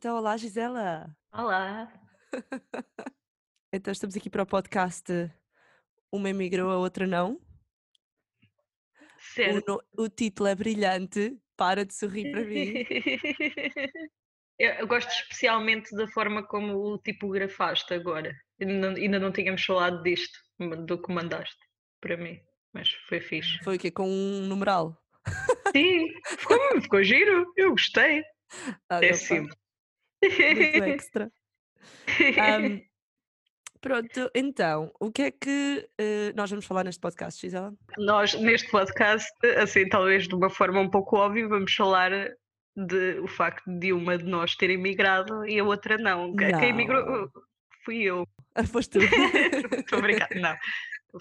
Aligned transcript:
Então, 0.00 0.16
olá 0.16 0.34
Gisela. 0.38 1.14
Olá. 1.30 1.92
Então 3.70 3.92
estamos 3.92 4.16
aqui 4.16 4.30
para 4.30 4.44
o 4.44 4.46
podcast 4.46 5.04
Uma 6.10 6.30
emigrou, 6.30 6.70
a 6.70 6.78
outra 6.78 7.06
não. 7.06 7.34
O, 7.34 7.38
Certo. 9.34 9.62
no- 9.68 10.04
o 10.04 10.08
título 10.08 10.48
é 10.48 10.54
brilhante. 10.54 11.38
Para 11.54 11.84
de 11.84 11.92
sorrir 11.92 12.32
para 12.32 12.40
mim. 12.46 12.72
Eu, 14.58 14.86
gosto 14.86 15.10
especialmente 15.10 15.94
da 15.94 16.08
forma 16.08 16.42
como 16.46 16.78
o 16.78 16.96
tipografaste 16.96 17.92
agora. 17.92 18.34
Ainda 18.58 18.72
não, 18.72 18.96
ainda 18.96 19.18
não 19.18 19.30
tínhamos 19.30 19.62
falado 19.62 20.02
disto, 20.02 20.38
do 20.86 21.02
que 21.02 21.12
mandaste 21.12 21.58
para 22.00 22.16
mim, 22.16 22.40
mas 22.72 22.90
foi 23.06 23.20
fixe. 23.20 23.62
Foi 23.62 23.76
o 23.76 23.78
quê? 23.78 23.90
Com 23.90 24.08
um 24.08 24.46
numeral. 24.46 24.96
Sim, 25.76 26.08
ficou, 26.38 26.80
ficou 26.80 27.02
giro, 27.04 27.52
eu 27.54 27.72
gostei. 27.72 28.22
Ah, 28.88 29.04
É 29.04 29.12
simples. 29.12 29.59
Muito 30.22 30.84
extra. 30.84 31.32
Ahm, 32.38 32.82
pronto, 33.80 34.30
então, 34.34 34.92
o 35.00 35.10
que 35.10 35.22
é 35.22 35.30
que 35.30 35.88
eh, 35.98 36.32
nós 36.34 36.50
vamos 36.50 36.66
falar 36.66 36.84
neste 36.84 37.00
podcast, 37.00 37.40
Gisela? 37.40 37.72
Nós, 37.98 38.34
neste 38.34 38.70
podcast, 38.70 39.30
assim, 39.56 39.88
talvez 39.88 40.28
de 40.28 40.34
uma 40.34 40.50
forma 40.50 40.80
um 40.80 40.90
pouco 40.90 41.16
óbvia, 41.16 41.48
vamos 41.48 41.74
falar 41.74 42.10
de 42.76 43.18
o 43.20 43.26
facto 43.26 43.64
de 43.78 43.92
uma 43.92 44.16
de 44.16 44.24
nós 44.24 44.54
ter 44.54 44.70
emigrado 44.70 45.44
e 45.46 45.58
a 45.58 45.64
outra 45.64 45.96
não. 45.98 46.34
Quem 46.34 46.56
quem 46.58 46.68
emigrou 46.70 47.04
Não. 47.04 47.30
fui 47.84 48.02
eu. 48.02 48.26
Ah, 48.54 48.64
foste 48.64 48.98
tu. 48.98 49.00
Estou 49.78 49.98
a 49.98 50.02
brincar, 50.02 50.28
não. 50.36 50.56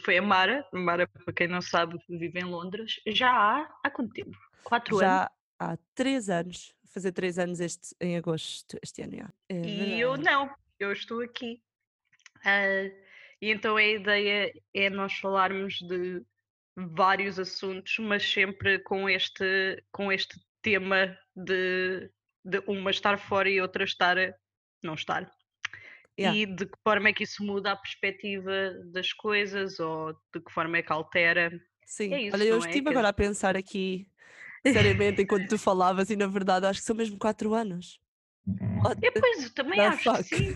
Foi 0.03 0.17
a 0.17 0.21
Mara. 0.21 0.65
A 0.71 0.77
Mara, 0.77 1.07
para 1.07 1.33
quem 1.33 1.47
não 1.47 1.61
sabe, 1.61 1.97
vive 2.07 2.39
em 2.39 2.45
Londres. 2.45 3.01
Já 3.07 3.31
há, 3.31 3.79
há 3.83 3.89
quanto 3.89 4.13
tempo? 4.13 4.37
Quatro 4.63 4.97
anos. 4.97 5.07
Já 5.07 5.31
há 5.59 5.77
três 5.95 6.29
anos, 6.29 6.73
fazer 6.89 7.11
três 7.11 7.39
anos 7.39 7.59
este, 7.59 7.95
em 7.99 8.17
agosto 8.17 8.77
este 8.83 9.01
ano. 9.01 9.17
já. 9.17 9.33
É 9.49 9.61
E 9.61 9.99
eu 9.99 10.17
não, 10.17 10.49
eu 10.79 10.91
estou 10.91 11.21
aqui. 11.21 11.61
Ah, 12.43 12.89
e 13.41 13.51
então 13.51 13.77
a 13.77 13.83
ideia 13.83 14.53
é 14.73 14.89
nós 14.89 15.13
falarmos 15.13 15.79
de 15.79 16.21
vários 16.75 17.39
assuntos, 17.39 17.97
mas 17.99 18.23
sempre 18.23 18.79
com 18.79 19.09
este, 19.09 19.83
com 19.91 20.11
este 20.11 20.39
tema 20.61 21.17
de, 21.35 22.09
de 22.43 22.59
uma 22.67 22.91
estar 22.91 23.17
fora 23.17 23.49
e 23.49 23.61
outra 23.61 23.83
estar 23.83 24.17
não 24.83 24.93
estar. 24.93 25.29
Yeah. 26.19 26.37
E 26.37 26.45
de 26.45 26.65
que 26.65 26.77
forma 26.83 27.09
é 27.09 27.13
que 27.13 27.23
isso 27.23 27.43
muda 27.43 27.71
a 27.71 27.75
perspectiva 27.77 28.73
das 28.91 29.13
coisas 29.13 29.79
ou 29.79 30.13
de 30.33 30.41
que 30.41 30.51
forma 30.51 30.77
é 30.77 30.81
que 30.81 30.91
altera. 30.91 31.49
Sim, 31.85 32.13
É 32.13 32.21
isso, 32.23 32.35
olha, 32.35 32.43
eu 32.43 32.55
é? 32.55 32.59
estive 32.59 32.83
Quer 32.83 32.91
agora 32.91 33.09
a 33.09 33.13
pensar 33.13 33.55
aqui, 33.55 34.08
seriamente, 34.63 35.21
enquanto 35.21 35.47
tu 35.47 35.57
falavas, 35.57 36.09
e 36.09 36.15
na 36.15 36.27
verdade 36.27 36.65
acho 36.65 36.79
que 36.79 36.85
são 36.85 36.95
mesmo 36.95 37.17
quatro 37.17 37.53
anos. 37.53 37.99
What 38.83 38.99
E 39.05 39.11
pois, 39.11 39.43
eu 39.43 39.53
também 39.53 39.79
the 39.79 39.87
acho 39.87 40.03
fuck? 40.03 40.17
que 40.17 40.23
sim. 40.23 40.55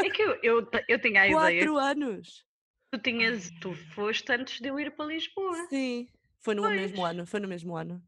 É 0.00 0.10
que 0.10 0.22
eu, 0.22 0.38
eu, 0.42 0.70
eu 0.88 1.00
tinha 1.00 1.22
a 1.22 1.26
ideia 1.28 1.60
Quatro 1.60 1.76
anos! 1.76 2.46
que 2.90 2.98
tu 2.98 3.02
tinhas, 3.02 3.50
tu 3.60 3.74
foste 3.94 4.32
antes 4.32 4.60
de 4.60 4.68
eu 4.68 4.78
ir 4.80 4.94
para 4.96 5.06
Lisboa. 5.06 5.66
Sim, 5.68 6.08
foi 6.40 6.54
no 6.54 6.62
mesmo 6.70 6.96
Pois. 6.96 7.10
ano, 7.10 7.26
foi 7.26 7.40
no 7.40 7.48
mesmo 7.48 7.76
ano. 7.76 8.02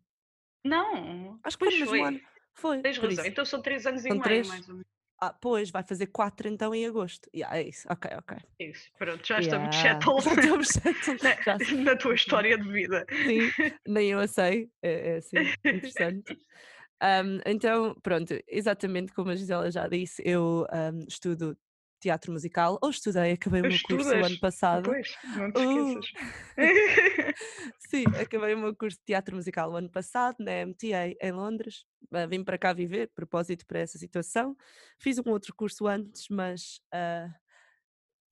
Não, 0.64 1.38
Acho 1.42 1.56
que 1.58 1.64
foi 1.64 1.70
pois 1.70 1.74
no 1.74 1.80
mesmo 1.80 1.90
foi. 1.90 2.08
ano. 2.08 2.20
Foi, 2.54 2.82
Tens 2.82 2.98
razão. 2.98 3.24
isso. 3.24 3.26
Então 3.26 3.44
são 3.44 3.62
três 3.62 3.86
anos 3.86 4.04
e 4.04 4.08
São 4.08 4.10
meio, 4.12 4.22
três? 4.24 4.48
mais 4.48 4.68
ou 4.68 4.74
menos. 4.74 4.86
Ah, 5.22 5.32
pois, 5.34 5.70
vai 5.70 5.82
fazer 5.82 6.06
quatro 6.06 6.48
então 6.48 6.74
em 6.74 6.86
agosto. 6.86 7.28
Yeah, 7.34 7.58
é 7.58 7.62
isso, 7.68 7.86
ok, 7.90 8.10
ok. 8.18 8.38
Isso, 8.58 8.90
pronto, 8.98 9.26
já 9.26 9.38
estamos 9.38 9.74
Yeah, 9.74 9.80
settled 9.80 10.22
Já 10.24 10.32
estamos 10.34 10.68
settled. 10.68 11.20
na, 11.22 11.36
Já 11.44 11.58
na 11.84 11.96
tua 11.96 12.14
história 12.14 12.58
de 12.58 12.70
vida. 12.70 13.06
Sim, 13.26 13.52
nem 13.86 14.10
eu 14.10 14.18
a 14.20 14.26
sei. 14.26 14.70
É, 14.82 15.14
é 15.14 15.16
assim, 15.16 15.52
interessante. 15.70 16.34
Ahm, 17.02 17.40
então, 17.46 17.94
pronto, 18.02 18.34
exatamente 18.48 19.12
como 19.12 19.30
a 19.30 19.36
Gisela 19.36 19.70
já 19.70 19.88
disse, 19.88 20.22
eu 20.24 20.66
ahm, 20.70 21.04
estudo 21.08 21.56
teatro 22.00 22.32
musical, 22.32 22.78
ou 22.82 22.90
estudei, 22.90 23.32
acabei 23.32 23.60
o 23.60 23.68
meu 23.68 23.78
curso 23.82 24.08
o 24.08 24.24
ano 24.24 24.40
passado. 24.40 24.90
Pois, 24.90 25.08
não 25.36 25.52
te 25.52 25.58
Uh, 25.60 25.98
esqueças. 25.98 26.12
Sim, 27.88 28.04
acabei 28.20 28.54
o 28.54 28.58
meu 28.58 28.74
curso 28.74 28.98
de 28.98 29.04
teatro 29.04 29.36
musical 29.36 29.70
o 29.70 29.76
ano 29.76 29.90
passado, 29.90 30.36
na 30.40 30.66
MTA, 30.66 31.16
em 31.20 31.32
Londres. 31.32 31.84
Ah, 32.12 32.26
Vim 32.26 32.42
para 32.42 32.58
cá 32.58 32.72
viver, 32.72 33.10
propósito 33.14 33.66
para 33.66 33.80
essa 33.80 33.98
situação. 33.98 34.56
Fiz 34.98 35.18
um 35.18 35.30
outro 35.30 35.54
curso 35.54 35.86
antes, 35.86 36.26
mas 36.28 36.80
ah, 36.92 37.28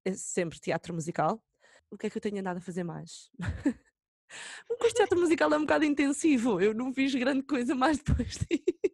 é 0.04 0.12
sempre 0.14 0.58
teatro 0.58 0.94
musical. 0.94 1.42
O 1.90 1.96
que 1.96 2.06
é 2.06 2.10
que 2.10 2.18
eu 2.18 2.22
tenho 2.22 2.38
andado 2.38 2.58
a 2.58 2.62
fazer 2.62 2.84
mais? 2.84 3.30
Um 4.70 4.76
curso 4.76 4.90
de 4.90 4.96
teatro 4.96 5.18
musical 5.18 5.50
é 5.54 5.56
um 5.56 5.62
bocado 5.62 5.86
intensivo. 5.86 6.60
Eu 6.60 6.74
não 6.74 6.92
fiz 6.92 7.14
grande 7.14 7.42
coisa 7.44 7.74
mais 7.74 7.96
depois 7.96 8.36
disso. 8.36 8.87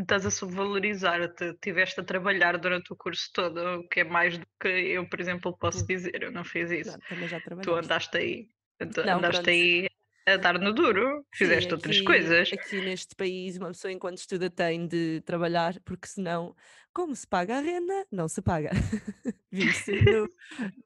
Estás 0.00 0.24
a 0.24 0.30
subvalorizar, 0.30 1.34
te 1.34 1.54
tiveste 1.60 2.00
a 2.00 2.04
trabalhar 2.04 2.56
durante 2.58 2.92
o 2.92 2.96
curso 2.96 3.30
todo, 3.34 3.80
o 3.80 3.88
que 3.88 4.00
é 4.00 4.04
mais 4.04 4.38
do 4.38 4.46
que 4.60 4.68
eu, 4.68 5.08
por 5.08 5.20
exemplo, 5.20 5.56
posso 5.58 5.78
Tu. 5.80 5.86
dizer. 5.86 6.22
Eu 6.22 6.30
não 6.30 6.44
fiz 6.44 6.70
isso. 6.70 6.92
Não, 6.92 7.00
também 7.00 7.28
já 7.28 7.40
Tu 7.40 7.44
trabalhaste. 7.44 7.84
andaste 7.86 8.16
aí, 8.16 8.48
tu 8.78 9.00
Não, 9.04 9.18
andaste 9.18 9.42
pronto. 9.42 9.50
aí 9.50 9.88
a 10.28 10.36
dar 10.36 10.58
no 10.58 10.72
duro, 10.72 11.24
Sim, 11.34 11.38
fizeste 11.38 11.74
outras 11.74 11.96
aqui, 11.96 12.04
coisas. 12.06 12.50
aqui 12.52 12.80
neste 12.82 13.16
país, 13.16 13.56
uma 13.56 13.68
pessoa 13.68 13.90
enquanto 13.92 14.18
estuda 14.18 14.48
tem 14.50 14.86
de 14.86 15.20
trabalhar, 15.22 15.80
porque 15.84 16.06
senão, 16.06 16.54
como 16.92 17.16
se 17.16 17.26
paga 17.26 17.56
a 17.58 17.60
renda, 17.60 18.06
não 18.12 18.28
se 18.28 18.40
paga. 18.42 18.70
Vive-se 19.50 20.00
no- 20.02 20.30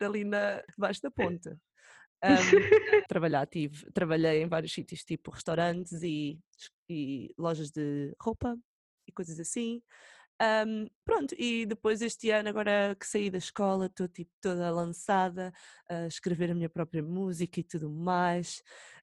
ali 0.00 0.24
na, 0.24 0.62
debaixo 0.74 1.02
da 1.02 1.10
ponte. 1.10 1.50
Ahm, 2.22 2.62
trabalhar, 3.08 3.46
tive, 3.46 3.90
trabalhei 3.92 4.42
em 4.42 4.48
vários 4.48 4.72
sítios, 4.72 5.04
tipo 5.04 5.30
restaurantes 5.30 6.02
e, 6.02 6.38
e 6.88 7.34
lojas 7.38 7.70
de 7.70 8.14
roupa 8.20 8.56
e 9.12 9.14
coisas 9.14 9.38
assim. 9.38 9.82
Ahm, 10.40 10.88
pronto, 11.04 11.34
e 11.38 11.66
depois 11.66 12.02
este 12.02 12.30
ano, 12.30 12.48
agora 12.48 12.96
que 12.98 13.06
saí 13.06 13.30
da 13.30 13.38
escola, 13.38 13.86
estou 13.86 14.08
tipo 14.08 14.30
toda 14.40 14.70
lançada 14.70 15.52
a 15.88 16.06
escrever 16.06 16.50
a 16.50 16.54
minha 16.54 16.68
própria 16.68 17.02
música 17.02 17.60
e 17.60 17.62
tudo 17.62 17.88
mais, 17.88 18.60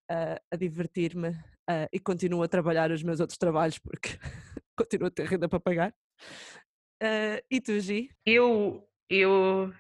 ah, 0.09 0.41
a 0.51 0.55
divertir-me 0.57 1.29
ah, 1.69 1.87
e 1.93 1.99
continuo 1.99 2.43
a 2.43 2.47
trabalhar 2.47 2.91
os 2.91 3.03
meus 3.03 3.19
outros 3.21 3.37
trabalhos 3.37 3.79
porque 3.79 4.09
continuo 4.75 5.07
a 5.07 5.11
ter 5.11 5.27
renda 5.27 5.47
para 5.47 5.59
pagar. 5.59 5.93
Ah, 7.01 7.41
e 7.49 7.61
tu, 7.61 7.79
Gi? 7.79 8.09
Eu, 8.25 8.85
eu 9.09 9.73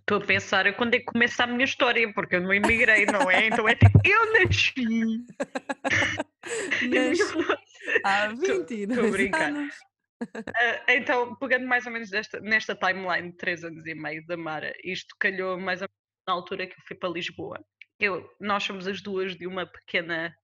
estou 0.00 0.18
a 0.18 0.26
pensar 0.26 0.74
quando 0.76 0.94
é 0.94 0.98
que 0.98 1.04
começa 1.04 1.44
a 1.44 1.46
minha 1.46 1.64
história, 1.64 2.12
porque 2.12 2.34
eu 2.36 2.40
não 2.40 2.52
emigrei, 2.52 3.06
não 3.06 3.30
é? 3.30 3.46
Então 3.46 3.68
é 3.68 3.76
tipo, 3.76 4.00
eu 4.04 4.32
nasci. 4.32 5.24
1900 6.82 7.56
há 8.04 8.32
Estou 8.32 8.44
estou 8.44 8.54
a 8.62 8.66
22 8.66 9.10
brincar. 9.10 9.48
anos. 9.50 9.74
Ah, 10.54 10.84
então, 10.92 11.36
pegando 11.36 11.66
mais 11.66 11.86
ou 11.86 11.92
menos 11.92 12.10
desta, 12.10 12.40
nesta 12.40 12.74
timeline 12.74 13.30
de 13.30 13.36
3 13.36 13.64
anos 13.64 13.86
e 13.86 13.94
meio 13.94 14.24
da 14.26 14.36
Mara, 14.36 14.72
isto 14.82 15.14
calhou 15.18 15.58
mais 15.58 15.80
ou 15.80 15.88
menos 15.88 16.26
na 16.26 16.34
altura 16.34 16.66
que 16.66 16.72
eu 16.74 16.84
fui 16.86 16.96
para 16.96 17.10
Lisboa. 17.10 17.64
Eu, 18.00 18.28
nós 18.40 18.64
somos 18.64 18.86
as 18.86 19.00
duas 19.00 19.36
de 19.36 19.46
uma 19.46 19.66
pequena 19.66 20.34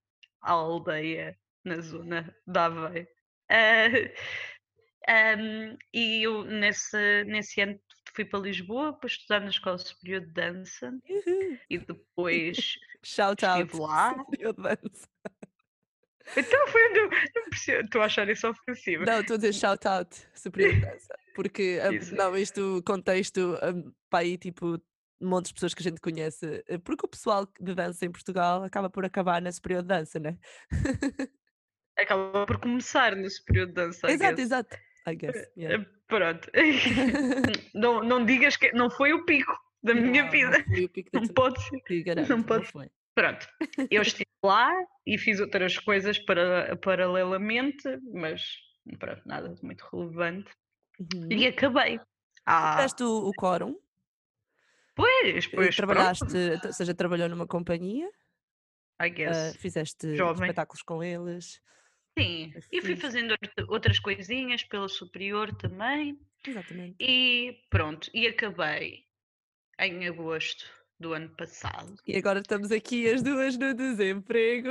aldeia 0.40 1.36
na 1.64 1.80
zona 1.80 2.34
de 2.46 2.58
Aveiro. 2.58 3.08
Ah, 3.50 3.88
ahm, 5.08 5.76
e 5.92 6.22
eu 6.22 6.44
nesse, 6.44 7.24
nesse 7.24 7.60
ano 7.60 7.78
fui 8.14 8.24
para 8.24 8.38
Lisboa 8.40 8.92
para 8.98 9.08
estudar 9.08 9.40
na 9.40 9.48
Escola 9.50 9.78
Superior 9.78 10.20
de 10.20 10.32
Dança 10.32 10.92
Uhul. 11.08 11.58
e 11.68 11.78
depois 11.78 12.76
Shout 13.04 13.44
out, 13.44 13.62
estive 13.64 13.82
lá. 13.82 14.14
Superior 14.14 14.54
de 14.54 14.62
Dança. 14.62 15.08
Então 16.36 16.66
foi 16.68 16.88
onde 16.88 16.98
eu 17.00 17.10
estou 17.80 18.00
a 18.02 18.06
achar 18.06 18.28
isso 18.28 18.48
ofensivo. 18.48 19.04
Não, 19.04 19.20
estou 19.20 19.34
a 19.34 19.36
dizer 19.36 19.52
shout 19.54 19.86
out, 19.86 20.16
Superior 20.34 20.74
de 20.74 20.80
Dança. 20.80 21.14
Porque, 21.34 21.80
ah, 21.82 21.90
não, 22.16 22.36
isto, 22.36 22.82
contexto, 22.86 23.58
para 24.08 24.20
aí, 24.20 24.38
tipo, 24.38 24.80
um 25.20 25.28
monte 25.28 25.48
de 25.48 25.54
pessoas 25.54 25.74
que 25.74 25.82
a 25.82 25.84
gente 25.90 26.00
conhece. 26.00 26.64
ah, 26.68 26.78
Porque 26.84 27.04
o 27.04 27.08
pessoal 27.08 27.46
de 27.60 27.74
dança 27.74 28.04
em 28.06 28.10
Portugal 28.10 28.62
acaba 28.62 28.88
por 28.88 29.04
acabar 29.04 29.42
na 29.42 29.52
Superior 29.52 29.82
de 29.82 29.88
Dança, 29.88 30.18
né? 30.18 30.38
Acaba 31.96 32.44
por 32.44 32.58
começar 32.58 33.14
no 33.14 33.30
Superior 33.30 33.68
de 33.68 33.72
Dança, 33.74 34.10
exato, 34.10 34.40
exato. 34.40 34.76
I 35.06 35.14
guess, 35.14 35.48
yeah. 35.56 35.82
Eh, 35.82 35.86
Pronto. 36.08 36.50
não, 37.74 38.02
não 38.02 38.24
digas 38.24 38.56
que 38.56 38.72
não 38.72 38.90
foi 38.90 39.12
o 39.12 39.24
pico 39.24 39.52
da 39.82 39.94
minha 39.94 40.24
Não, 40.24 40.30
vida. 40.30 40.58
não 40.58 40.64
foi 40.64 40.84
o 40.84 40.88
pico 40.88 41.10
da 41.12 41.20
Não 41.20 41.28
pode 41.28 41.62
ser. 41.62 41.82
Não 42.16 42.36
não 42.36 42.42
pode 42.42 42.66
ser. 42.66 42.90
Pronto. 43.14 43.48
Eu 43.90 44.02
estive 44.02 44.26
lá 44.42 44.72
e 45.06 45.16
fiz 45.18 45.38
outras 45.40 45.78
coisas 45.78 46.18
para, 46.18 46.76
paralelamente, 46.76 47.82
mas 48.12 48.42
pronto, 48.98 49.22
nada 49.26 49.54
de 49.54 49.64
muito 49.64 49.82
relevante. 49.92 50.50
Uhum. 50.98 51.28
E 51.30 51.46
acabei. 51.46 52.00
Ah, 52.44 52.76
Fizeste 52.76 53.02
o, 53.02 53.28
o 53.28 53.32
quórum? 53.32 53.78
pois, 54.94 55.46
eh, 55.46 55.48
pois, 55.54 55.76
trabalhaste, 55.76 56.24
pronto. 56.26 56.66
ou 56.66 56.72
seja, 56.72 56.94
trabalhou 56.94 57.28
numa 57.28 57.46
companhia, 57.46 58.08
I 59.02 59.10
guess. 59.10 59.56
fizeste 59.56 60.14
Jovem. 60.16 60.42
espetáculos 60.48 60.82
com 60.82 61.02
eles. 61.02 61.60
Sim. 62.18 62.52
é 62.54 62.58
E 62.70 62.80
fui 62.80 62.90
fixe. 62.90 63.00
fazendo 63.02 63.30
outra- 63.32 63.66
outras 63.68 63.98
coisinhas 63.98 64.62
pela 64.64 64.88
superior 64.88 65.52
também. 65.56 66.16
Exatamente. 66.46 66.96
E 67.00 67.60
pronto, 67.70 68.08
e 68.14 68.26
acabei 68.28 69.04
em 69.80 70.06
agosto 70.06 70.64
do 70.98 71.12
ano 71.12 71.28
passado. 71.36 71.94
E 72.06 72.16
agora 72.16 72.40
estamos 72.40 72.70
aqui 72.70 73.08
as 73.08 73.22
duas 73.22 73.56
no 73.56 73.74
desemprego, 73.74 74.68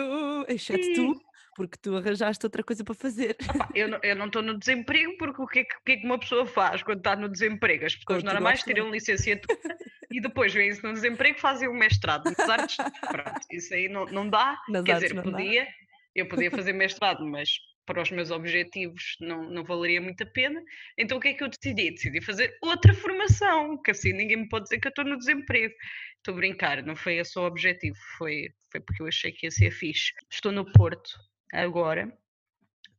exceto 0.48 0.88
tu, 0.94 1.14
Sim. 1.14 1.20
porque 1.56 1.78
tu 1.82 1.96
arranjaste 1.96 2.46
outra 2.46 2.64
coisa 2.64 2.84
para 2.84 2.96
fazer. 2.96 3.36
Opá, 3.54 3.70
eu 3.76 3.88
não 3.88 4.00
eu 4.02 4.16
não 4.16 4.28
estou 4.28 4.42
no 4.42 4.58
desemprego 4.58 5.16
porque 5.18 5.42
o 5.42 5.48
que 5.48 5.60
é 5.60 5.64
que 5.64 5.76
o 5.76 5.82
que 5.86 5.92
é 5.94 5.98
que 5.98 6.06
uma 6.06 6.20
pessoa 6.20 6.46
faz 6.46 6.82
quando 6.82 7.00
está 7.00 7.16
no 7.16 7.30
desemprego? 7.30 7.86
As 7.86 7.96
pessoas 7.96 8.24
Continua 8.24 8.34
normais 8.34 8.64
tiram 8.64 8.90
licenciatura 8.90 9.78
e 10.12 10.22
depois 10.22 10.54
vêm-se 10.54 10.84
no 10.84 10.94
desemprego 10.94 11.40
fazem 11.40 11.68
um 11.68 11.74
mestrado 11.74 12.26
nas 12.26 12.50
artes. 12.50 12.78
Pronto, 13.10 13.46
isso 13.52 13.74
aí 13.74 13.90
não 13.90 14.06
não 14.06 14.30
dá. 14.30 14.58
Nas 14.70 14.84
Quer 14.84 14.96
dizer, 14.96 15.14
não 15.14 15.24
dá. 15.24 15.32
podia, 15.32 15.68
eu 16.16 16.28
podia 16.28 16.50
fazer 16.52 16.74
mestrado, 16.74 17.26
mas 17.26 17.50
para 17.86 18.02
os 18.02 18.12
meus 18.12 18.32
objetivos 18.32 19.16
não 19.20 19.50
não 19.50 19.64
valeria 19.64 20.02
muito 20.02 20.24
a 20.24 20.26
pena. 20.26 20.62
Então 20.98 21.18
o 21.18 21.22
que 21.22 21.30
é 21.30 21.34
que 21.34 21.44
eu 21.44 21.50
decidi? 21.50 21.92
Decidi 21.92 22.22
fazer 22.22 22.58
outra 22.62 22.94
formação, 22.94 23.82
que 23.82 23.92
assim 23.92 24.14
ninguém 24.14 24.38
me 24.38 24.50
pode 24.50 24.66
dizer 24.66 24.80
que 24.80 24.88
eu 24.88 24.90
estou 24.90 25.06
no 25.06 25.18
desemprego. 25.18 25.74
Estou 26.18 26.34
a 26.34 26.38
brincar, 26.38 26.84
não 26.84 26.96
foi 26.96 27.16
esse 27.16 27.38
o 27.38 27.44
objetivo, 27.44 27.98
foi 28.18 28.50
foi 28.72 28.82
porque 28.82 29.02
eu 29.02 29.08
achei 29.08 29.32
que 29.32 29.46
ia 29.46 29.52
ser 29.52 29.72
fixe. 29.72 30.14
Estou 30.32 30.52
no 30.52 30.72
Porto 30.72 31.12
agora, 31.52 32.12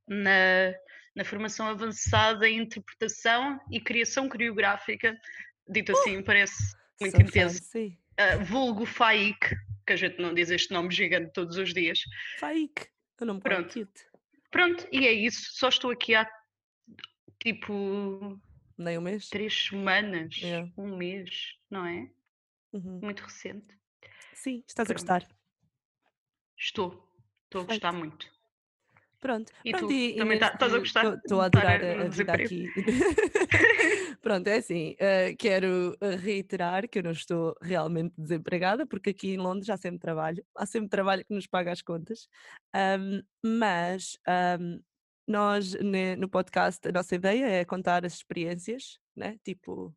na 0.08 0.74
na 1.14 1.24
formação 1.24 1.68
avançada 1.68 2.48
em 2.48 2.58
interpretação 2.58 3.60
e 3.70 3.80
criação 3.80 4.28
coreográfica, 4.28 5.16
dito 5.68 5.92
assim 5.92 6.22
parece 6.22 6.74
muito 7.00 7.16
So 7.16 7.22
intenso, 7.22 7.62
ah, 8.18 8.36
vulgo 8.38 8.84
FAIC, 8.84 9.54
que 9.86 9.92
a 9.92 9.96
gente 9.96 10.20
não 10.20 10.34
diz 10.34 10.50
este 10.50 10.72
nome 10.72 10.92
gigante 10.92 11.32
todos 11.32 11.56
os 11.56 11.72
dias. 11.72 12.00
Fake. 12.38 12.86
O 13.20 13.24
nome 13.24 13.40
quase 13.40 13.68
Pronto. 13.68 13.88
Pronto, 14.54 14.86
e 14.92 15.04
é 15.04 15.12
isso. 15.12 15.50
Só 15.54 15.68
estou 15.68 15.90
aqui 15.90 16.14
há 16.14 16.30
tipo 17.42 18.40
Nem 18.78 18.96
um 18.98 19.00
mês? 19.00 19.28
três 19.28 19.52
semanas, 19.66 20.36
Yeah. 20.36 20.72
um 20.78 20.96
mês, 20.96 21.58
não 21.68 21.84
é? 21.84 22.08
Uhum. 22.72 23.00
Muito 23.02 23.24
recente. 23.24 23.76
Sim, 24.32 24.62
estás 24.64 24.88
a 24.88 24.94
Pronto. 24.94 25.08
gostar. 25.08 25.28
Estou. 26.56 27.12
Estou 27.46 27.62
a 27.62 27.64
gostar 27.64 27.92
muito. 27.92 28.32
Pronto. 29.24 29.50
E 29.64 29.70
Pronto, 29.70 29.88
tu? 29.88 30.16
Também 30.18 30.38
tá- 30.38 30.52
estás 30.52 30.74
a 30.74 30.78
gostar 30.78 31.14
Estou 31.16 31.40
a 31.40 31.46
adorar 31.46 31.82
eh, 31.82 31.96
a, 31.96 32.00
a 32.02 32.08
vida 32.08 32.36
desemprego? 32.36 32.44
aqui. 32.44 32.68
Pronto, 34.20 34.46
é 34.48 34.56
assim. 34.56 34.94
eh, 34.98 35.34
quero 35.38 35.96
eh, 35.98 36.14
reiterar 36.16 36.86
que 36.86 36.98
eu 36.98 37.02
não 37.02 37.10
estou 37.12 37.56
realmente 37.62 38.12
desempregada, 38.18 38.86
porque 38.86 39.10
aqui 39.10 39.30
em 39.32 39.38
Londres 39.38 39.70
há 39.70 39.78
sempre 39.78 39.98
trabalho. 39.98 40.44
Há 40.54 40.66
sempre 40.66 40.90
trabalho 40.90 41.24
que 41.24 41.32
nos 41.34 41.46
paga 41.46 41.72
as 41.72 41.80
contas. 41.80 42.28
Ahm, 42.74 43.22
mas 43.42 44.18
ahm, 44.28 44.78
nós, 45.26 45.72
ne- 45.72 46.16
no 46.16 46.28
podcast, 46.28 46.86
a 46.86 46.92
nossa 46.92 47.14
ideia 47.14 47.46
é 47.46 47.64
contar 47.64 48.04
as 48.04 48.12
experiências, 48.12 48.98
né? 49.16 49.38
Tipo, 49.42 49.90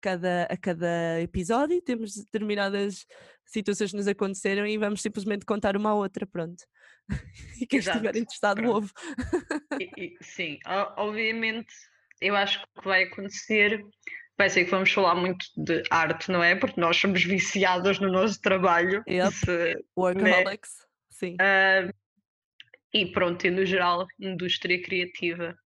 cada, 0.00 0.44
a 0.44 0.56
cada 0.56 1.20
episódio 1.20 1.82
temos 1.82 2.14
determinadas 2.14 3.04
situações 3.44 3.90
que 3.90 3.96
nos 3.96 4.06
aconteceram 4.06 4.64
e 4.64 4.78
vamos 4.78 5.02
simplesmente 5.02 5.44
contar 5.44 5.76
uma 5.76 5.90
à 5.90 5.94
outra, 5.94 6.24
pronto. 6.28 6.62
E 7.60 7.66
quem 7.66 7.78
estiver 7.80 8.14
Exato, 8.14 8.18
interessado 8.18 8.56
pronto. 8.56 8.74
ouve. 8.74 8.92
E- 9.80 9.90
e- 9.96 10.16
sim, 10.20 10.58
obviamente, 10.96 11.72
eu 12.20 12.36
acho 12.36 12.58
que 12.58 12.64
o 12.76 12.82
que 12.82 12.88
vai 12.88 13.04
acontecer 13.04 13.84
vai 14.36 14.48
ser 14.48 14.64
que 14.64 14.70
vamos 14.70 14.92
falar 14.92 15.14
muito 15.16 15.46
de 15.56 15.82
arte, 15.90 16.30
não 16.30 16.42
é? 16.42 16.54
Porque 16.54 16.80
nós 16.80 16.96
somos 16.96 17.22
viciadas 17.24 17.98
no 17.98 18.10
nosso 18.10 18.40
trabalho. 18.40 19.02
Yep. 19.08 19.28
Isso, 19.28 19.46
Workaholics, 19.96 20.86
sim. 21.10 21.36
ah, 21.40 21.90
e 22.94 23.06
pronto, 23.12 23.46
e 23.46 23.50
no 23.50 23.64
geral, 23.66 24.06
indústria 24.18 24.80
criativa. 24.82 25.56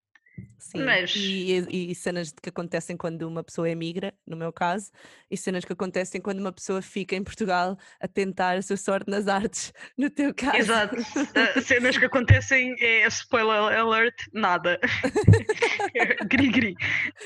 Sim, 0.57 0.85
Mas- 0.85 1.13
e, 1.15 1.91
e- 1.91 1.95
cenas 1.95 2.31
que 2.31 2.49
acontecem 2.49 2.95
quando 2.95 3.23
uma 3.23 3.43
pessoa 3.43 3.69
emigra, 3.69 4.13
no 4.25 4.37
meu 4.37 4.51
caso, 4.51 4.91
e 5.29 5.35
cenas 5.35 5.65
que 5.65 5.73
acontecem 5.73 6.21
quando 6.21 6.39
uma 6.39 6.53
pessoa 6.53 6.81
fica 6.81 7.15
em 7.15 7.23
Portugal 7.23 7.77
a 7.99 8.07
tentar 8.07 8.57
a 8.57 8.61
sua 8.61 8.77
sorte 8.77 9.09
nas 9.09 9.27
artes, 9.27 9.73
no 9.97 10.09
teu 10.09 10.33
caso. 10.33 10.57
Exato. 10.57 10.95
Ah, 11.35 11.59
cenas 11.61 11.97
que 11.97 12.05
acontecem 12.05 12.75
é 12.79 13.05
spoiler 13.07 13.77
alert, 13.77 14.15
nada. 14.33 14.79
gri 16.29 16.49
gri. 16.49 16.75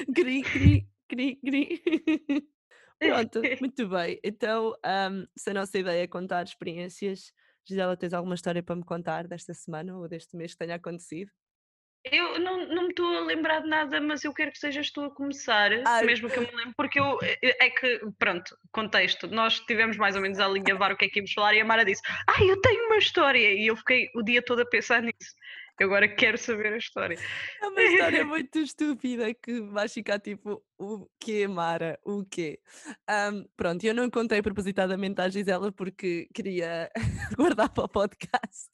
gri, 0.10 0.42
gri, 0.42 0.88
gri, 1.10 1.40
gri. 1.44 1.84
Pronto, 3.00 3.42
muito 3.62 3.88
bem. 3.88 4.20
Então, 4.24 4.74
ahm, 4.84 5.26
se 5.38 5.52
a 5.52 5.54
nossa 5.54 5.78
ideia 5.78 6.04
é 6.04 6.08
contar 6.08 6.44
experiências, 6.44 7.32
Gisela, 7.64 7.96
tens 7.96 8.14
alguma 8.14 8.34
história 8.34 8.64
para 8.64 8.76
me 8.76 8.84
contar 8.84 9.28
desta 9.28 9.54
semana 9.54 9.96
ou 9.96 10.08
deste 10.08 10.36
mês 10.36 10.54
que 10.54 10.58
tenha 10.58 10.76
acontecido? 10.76 11.32
Eu 12.12 12.40
não, 12.40 12.68
não 12.68 12.84
me 12.84 12.90
estou 12.90 13.18
a 13.18 13.22
lembrar 13.22 13.62
de 13.62 13.68
nada, 13.68 14.00
mas 14.02 14.24
eu 14.24 14.34
quero 14.34 14.52
que 14.52 14.60
sejas 14.60 14.92
tu 14.92 15.02
a 15.02 15.12
começar, 15.12 15.72
Ai. 15.86 16.06
mesmo 16.06 16.30
que 16.30 16.38
eu 16.38 16.44
me 16.44 16.56
lembre, 16.56 16.74
porque 16.76 17.00
eu 17.00 17.18
é 17.22 17.68
é 17.68 17.70
que, 17.70 18.00
pronto, 18.18 18.56
contexto, 18.72 19.28
nós 19.28 19.54
estivemos 19.54 19.98
mais 19.98 20.16
ou 20.16 20.22
menos 20.22 20.40
a 20.40 20.46
alinhavar 20.46 20.92
o 20.92 20.98
que 20.98 21.06
é 21.06 21.10
que 21.10 21.20
íamos 21.20 21.34
falar 21.34 21.54
e 21.54 21.62
a 21.62 21.66
Mara 21.66 21.84
disse, 21.84 22.02
ah, 22.28 22.44
eu 22.44 22.60
tenho 22.62 22.86
uma 22.86 22.98
história, 22.98 23.54
e 23.54 23.68
eu 23.68 23.76
fiquei 23.76 24.10
o 24.16 24.22
dia 24.22 24.42
todo 24.42 24.62
a 24.62 24.66
pensar 24.66 25.02
nisso. 25.02 25.36
Eu 25.80 25.88
agora 25.88 26.08
quero 26.08 26.40
saber 26.40 26.74
a 26.74 26.78
história. 26.78 27.20
É 27.62 27.68
uma 27.68 27.82
história 27.84 28.26
muito 28.26 28.58
estúpida 28.58 29.32
que 29.36 29.62
vais 29.62 29.94
ficar 29.94 30.20
tipo, 30.20 30.64
o 30.80 31.08
quê, 31.20 31.48
Mara? 31.48 32.00
O 32.04 32.26
quê? 32.26 32.60
Ahm, 33.08 33.46
pronto, 33.56 33.84
eu 33.86 33.94
não 33.94 34.10
contei 34.10 34.42
propositadamente 34.42 35.22
à 35.22 35.30
Gisela 35.30 35.72
porque 35.72 36.28
queria 36.34 36.90
guardar 37.38 37.70
para 37.70 37.84
o 37.84 37.90
podcast. 37.90 38.70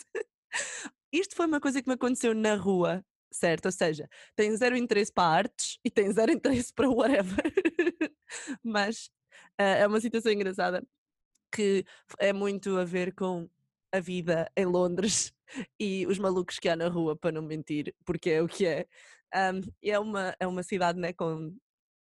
Isto 1.11 1.35
foi 1.35 1.45
uma 1.45 1.59
coisa 1.59 1.81
que 1.81 1.89
me 1.89 1.95
aconteceu 1.95 2.33
na 2.33 2.55
rua, 2.55 3.03
certo? 3.33 3.65
Ou 3.65 3.71
seja, 3.71 4.09
tem 4.35 4.55
zero 4.55 4.77
interesse 4.77 5.11
para 5.11 5.27
artes 5.27 5.79
e 5.83 5.89
tem 5.91 6.11
zero 6.11 6.31
interesse 6.33 6.73
para 6.73 6.89
whatever. 6.89 7.51
Mas 8.63 9.09
ah, 9.57 9.63
é 9.63 9.87
uma 9.87 9.99
situação 10.01 10.31
engraçada 10.31 10.83
que 11.53 11.85
é 12.19 12.33
muito 12.33 12.77
a 12.77 12.85
ver 12.85 13.13
com 13.13 13.49
a 13.93 13.99
vida 13.99 14.51
em 14.57 14.65
Londres 14.65 15.33
e 15.79 16.05
os 16.07 16.17
malucos 16.19 16.59
que 16.59 16.69
há 16.69 16.75
na 16.75 16.87
rua, 16.89 17.15
para 17.15 17.31
não 17.31 17.43
mentir, 17.43 17.95
porque 18.05 18.31
é 18.31 18.41
o 18.41 18.47
que 18.47 18.65
é. 18.65 18.87
E 19.81 19.91
é, 19.91 19.99
uma, 19.99 20.35
é 20.39 20.47
uma 20.47 20.63
cidade 20.63 20.99
né, 20.99 21.13
com 21.13 21.55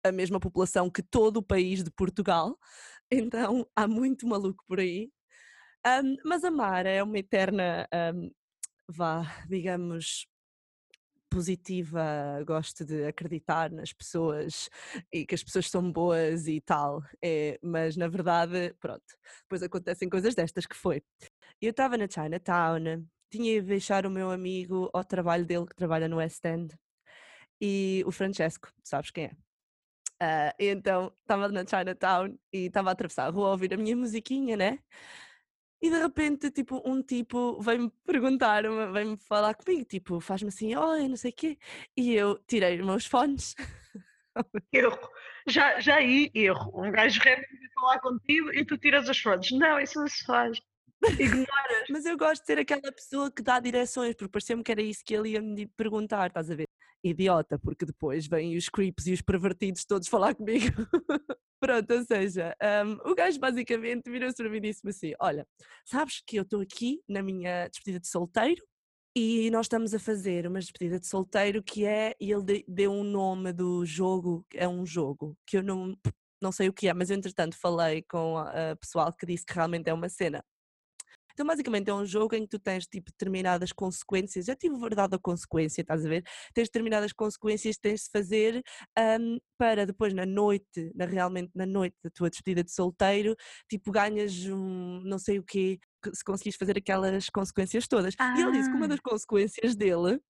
a 0.04 0.12
mesma 0.12 0.40
população 0.40 0.90
que 0.90 1.02
todo 1.02 1.38
o 1.38 1.42
país 1.42 1.82
de 1.82 1.90
Portugal, 1.90 2.58
então 3.10 3.66
há 3.76 3.86
muito 3.88 4.26
maluco 4.26 4.64
por 4.66 4.80
aí. 4.80 5.10
Ahm, 5.84 6.16
mas 6.24 6.44
a 6.44 6.50
Mara 6.50 6.88
é 6.88 7.02
uma 7.02 7.18
eterna, 7.18 7.88
ahm, 7.92 8.30
vá, 8.88 9.44
digamos, 9.48 10.26
positiva, 11.32 12.02
gosto 12.46 12.84
de 12.84 13.06
acreditar 13.06 13.70
nas 13.70 13.92
pessoas 13.92 14.68
e 15.10 15.24
que 15.24 15.34
as 15.34 15.42
pessoas 15.42 15.70
são 15.70 15.90
boas 15.90 16.46
e 16.46 16.60
tal, 16.60 17.02
é, 17.24 17.58
mas 17.62 17.96
na 17.96 18.06
verdade, 18.06 18.74
pronto, 18.78 19.02
depois 19.42 19.62
acontecem 19.62 20.10
coisas 20.10 20.34
destas 20.34 20.66
que 20.66 20.76
foi. 20.76 21.02
Eu 21.60 21.70
estava 21.70 21.96
na 21.96 22.06
Chinatown, 22.06 23.06
tinha 23.30 23.56
ido 23.56 23.68
deixar 23.68 24.04
o 24.04 24.10
meu 24.10 24.30
amigo 24.30 24.90
ao 24.92 25.04
trabalho 25.04 25.46
dele, 25.46 25.66
que 25.66 25.74
trabalha 25.74 26.08
no 26.08 26.16
West 26.16 26.44
End, 26.44 26.74
e 27.60 28.02
o 28.06 28.12
Francesco, 28.12 28.68
sabes 28.84 29.10
quem 29.10 29.24
é? 30.20 30.54
E 30.58 30.66
então 30.68 31.12
estava 31.22 31.48
na 31.48 31.64
Chinatown 31.66 32.36
e 32.52 32.66
estava 32.66 32.90
a 32.90 32.92
atravessar 32.92 33.26
a 33.26 33.30
rua 33.30 33.48
a 33.48 33.50
ouvir 33.52 33.72
a 33.72 33.76
minha 33.76 33.96
musiquinha, 33.96 34.56
né? 34.56 34.78
E 35.82 35.90
de 35.90 35.98
repente, 35.98 36.48
tipo, 36.52 36.80
um 36.88 37.02
tipo 37.02 37.60
veio-me 37.60 37.90
perguntar, 38.06 38.62
veio-me 38.92 39.16
falar 39.16 39.52
comigo, 39.54 39.84
tipo, 39.84 40.20
faz-me 40.20 40.48
assim, 40.48 40.76
oi, 40.76 41.08
não 41.08 41.16
sei 41.16 41.32
o 41.32 41.34
quê. 41.34 41.58
E 41.96 42.14
eu 42.14 42.38
tirei 42.46 42.78
os 42.78 42.86
meus 42.86 43.04
fones. 43.04 43.56
Erro. 44.72 45.10
Já, 45.48 45.80
já 45.80 45.96
aí, 45.96 46.30
erro. 46.34 46.72
Um 46.74 46.90
gajo 46.90 47.20
rap 47.20 47.44
falar 47.74 47.98
contigo 48.00 48.50
e 48.54 48.64
tu 48.64 48.78
tiras 48.78 49.08
as 49.08 49.18
fotos. 49.18 49.50
Não, 49.50 49.78
isso 49.78 49.98
não 49.98 50.06
se 50.06 50.24
faz. 50.24 50.58
Ignoras. 51.18 51.88
Mas 51.90 52.06
eu 52.06 52.16
gosto 52.16 52.42
de 52.42 52.46
ser 52.46 52.58
aquela 52.58 52.92
pessoa 52.92 53.30
que 53.30 53.42
dá 53.42 53.58
direções, 53.58 54.14
porque 54.14 54.30
parecia-me 54.30 54.62
que 54.62 54.70
era 54.72 54.80
isso 54.80 55.04
que 55.04 55.14
ele 55.14 55.30
ia 55.30 55.42
me 55.42 55.66
perguntar, 55.66 56.28
estás 56.28 56.50
a 56.50 56.54
ver? 56.54 56.66
Idiota, 57.04 57.58
porque 57.58 57.84
depois 57.84 58.28
vêm 58.28 58.56
os 58.56 58.68
creeps 58.68 59.06
e 59.08 59.12
os 59.12 59.20
pervertidos 59.20 59.84
todos 59.84 60.08
falar 60.08 60.34
comigo. 60.34 60.66
Pronto, 61.62 61.94
ou 61.94 62.04
seja, 62.04 62.56
hum, 62.84 62.98
o 63.08 63.14
gajo 63.14 63.38
basicamente 63.38 64.10
virou-se 64.10 64.34
para 64.36 64.50
mim 64.50 64.56
e 64.56 64.60
disse-me 64.60 64.90
assim: 64.90 65.12
Olha, 65.20 65.46
sabes 65.86 66.20
que 66.26 66.36
eu 66.36 66.42
estou 66.42 66.60
aqui 66.60 67.00
na 67.08 67.22
minha 67.22 67.68
despedida 67.68 68.00
de 68.00 68.08
solteiro 68.08 68.60
e 69.16 69.48
nós 69.52 69.66
estamos 69.66 69.94
a 69.94 70.00
fazer 70.00 70.44
uma 70.48 70.58
despedida 70.58 70.98
de 70.98 71.06
solteiro 71.06 71.62
que 71.62 71.84
é. 71.86 72.16
E 72.20 72.32
ele 72.32 72.42
de- 72.44 72.64
deu 72.66 72.90
um 72.90 73.04
nome 73.04 73.52
do 73.52 73.86
jogo, 73.86 74.44
é 74.52 74.66
um 74.68 74.84
jogo, 74.84 75.36
que 75.46 75.56
eu 75.58 75.62
não, 75.62 75.96
não 76.42 76.50
sei 76.50 76.68
o 76.68 76.72
que 76.72 76.88
é, 76.88 76.94
mas 76.94 77.10
eu 77.10 77.16
entretanto 77.16 77.56
falei 77.56 78.02
com 78.02 78.38
a 78.38 78.74
pessoal 78.80 79.12
que 79.12 79.24
disse 79.24 79.46
que 79.46 79.54
realmente 79.54 79.88
é 79.88 79.94
uma 79.94 80.08
cena. 80.08 80.44
Então, 81.32 81.46
basicamente, 81.46 81.88
é 81.90 81.94
um 81.94 82.04
jogo 82.04 82.34
em 82.34 82.42
que 82.42 82.48
tu 82.48 82.58
tens 82.58 82.86
tipo 82.86 83.10
determinadas 83.10 83.72
consequências. 83.72 84.48
Eu 84.48 84.56
tive 84.56 84.78
verdade 84.78 85.14
a 85.16 85.18
consequência, 85.18 85.82
estás 85.82 86.04
a 86.04 86.08
ver? 86.08 86.24
Tens 86.54 86.68
determinadas 86.68 87.12
consequências 87.12 87.76
que 87.76 87.82
tens 87.82 88.02
de 88.04 88.10
fazer 88.10 88.62
hum, 89.20 89.38
para 89.58 89.86
depois, 89.86 90.12
na 90.14 90.26
noite, 90.26 90.92
na, 90.94 91.04
realmente 91.06 91.50
na 91.54 91.66
noite 91.66 91.96
da 92.02 92.10
tua 92.10 92.30
despedida 92.30 92.64
de 92.64 92.72
solteiro, 92.72 93.34
tipo, 93.68 93.90
ganhas 93.92 94.34
um 94.46 95.00
não 95.04 95.18
sei 95.18 95.38
o 95.38 95.44
quê, 95.44 95.78
se 96.12 96.24
conseguires 96.24 96.56
fazer 96.58 96.76
aquelas 96.78 97.28
consequências 97.30 97.86
todas. 97.88 98.14
E 98.34 98.40
ele 98.40 98.52
disse 98.52 98.68
que 98.70 98.76
uma 98.76 98.86
Ah. 98.86 98.88
das 98.88 99.00
consequências 99.00 99.74
dele 99.76 100.20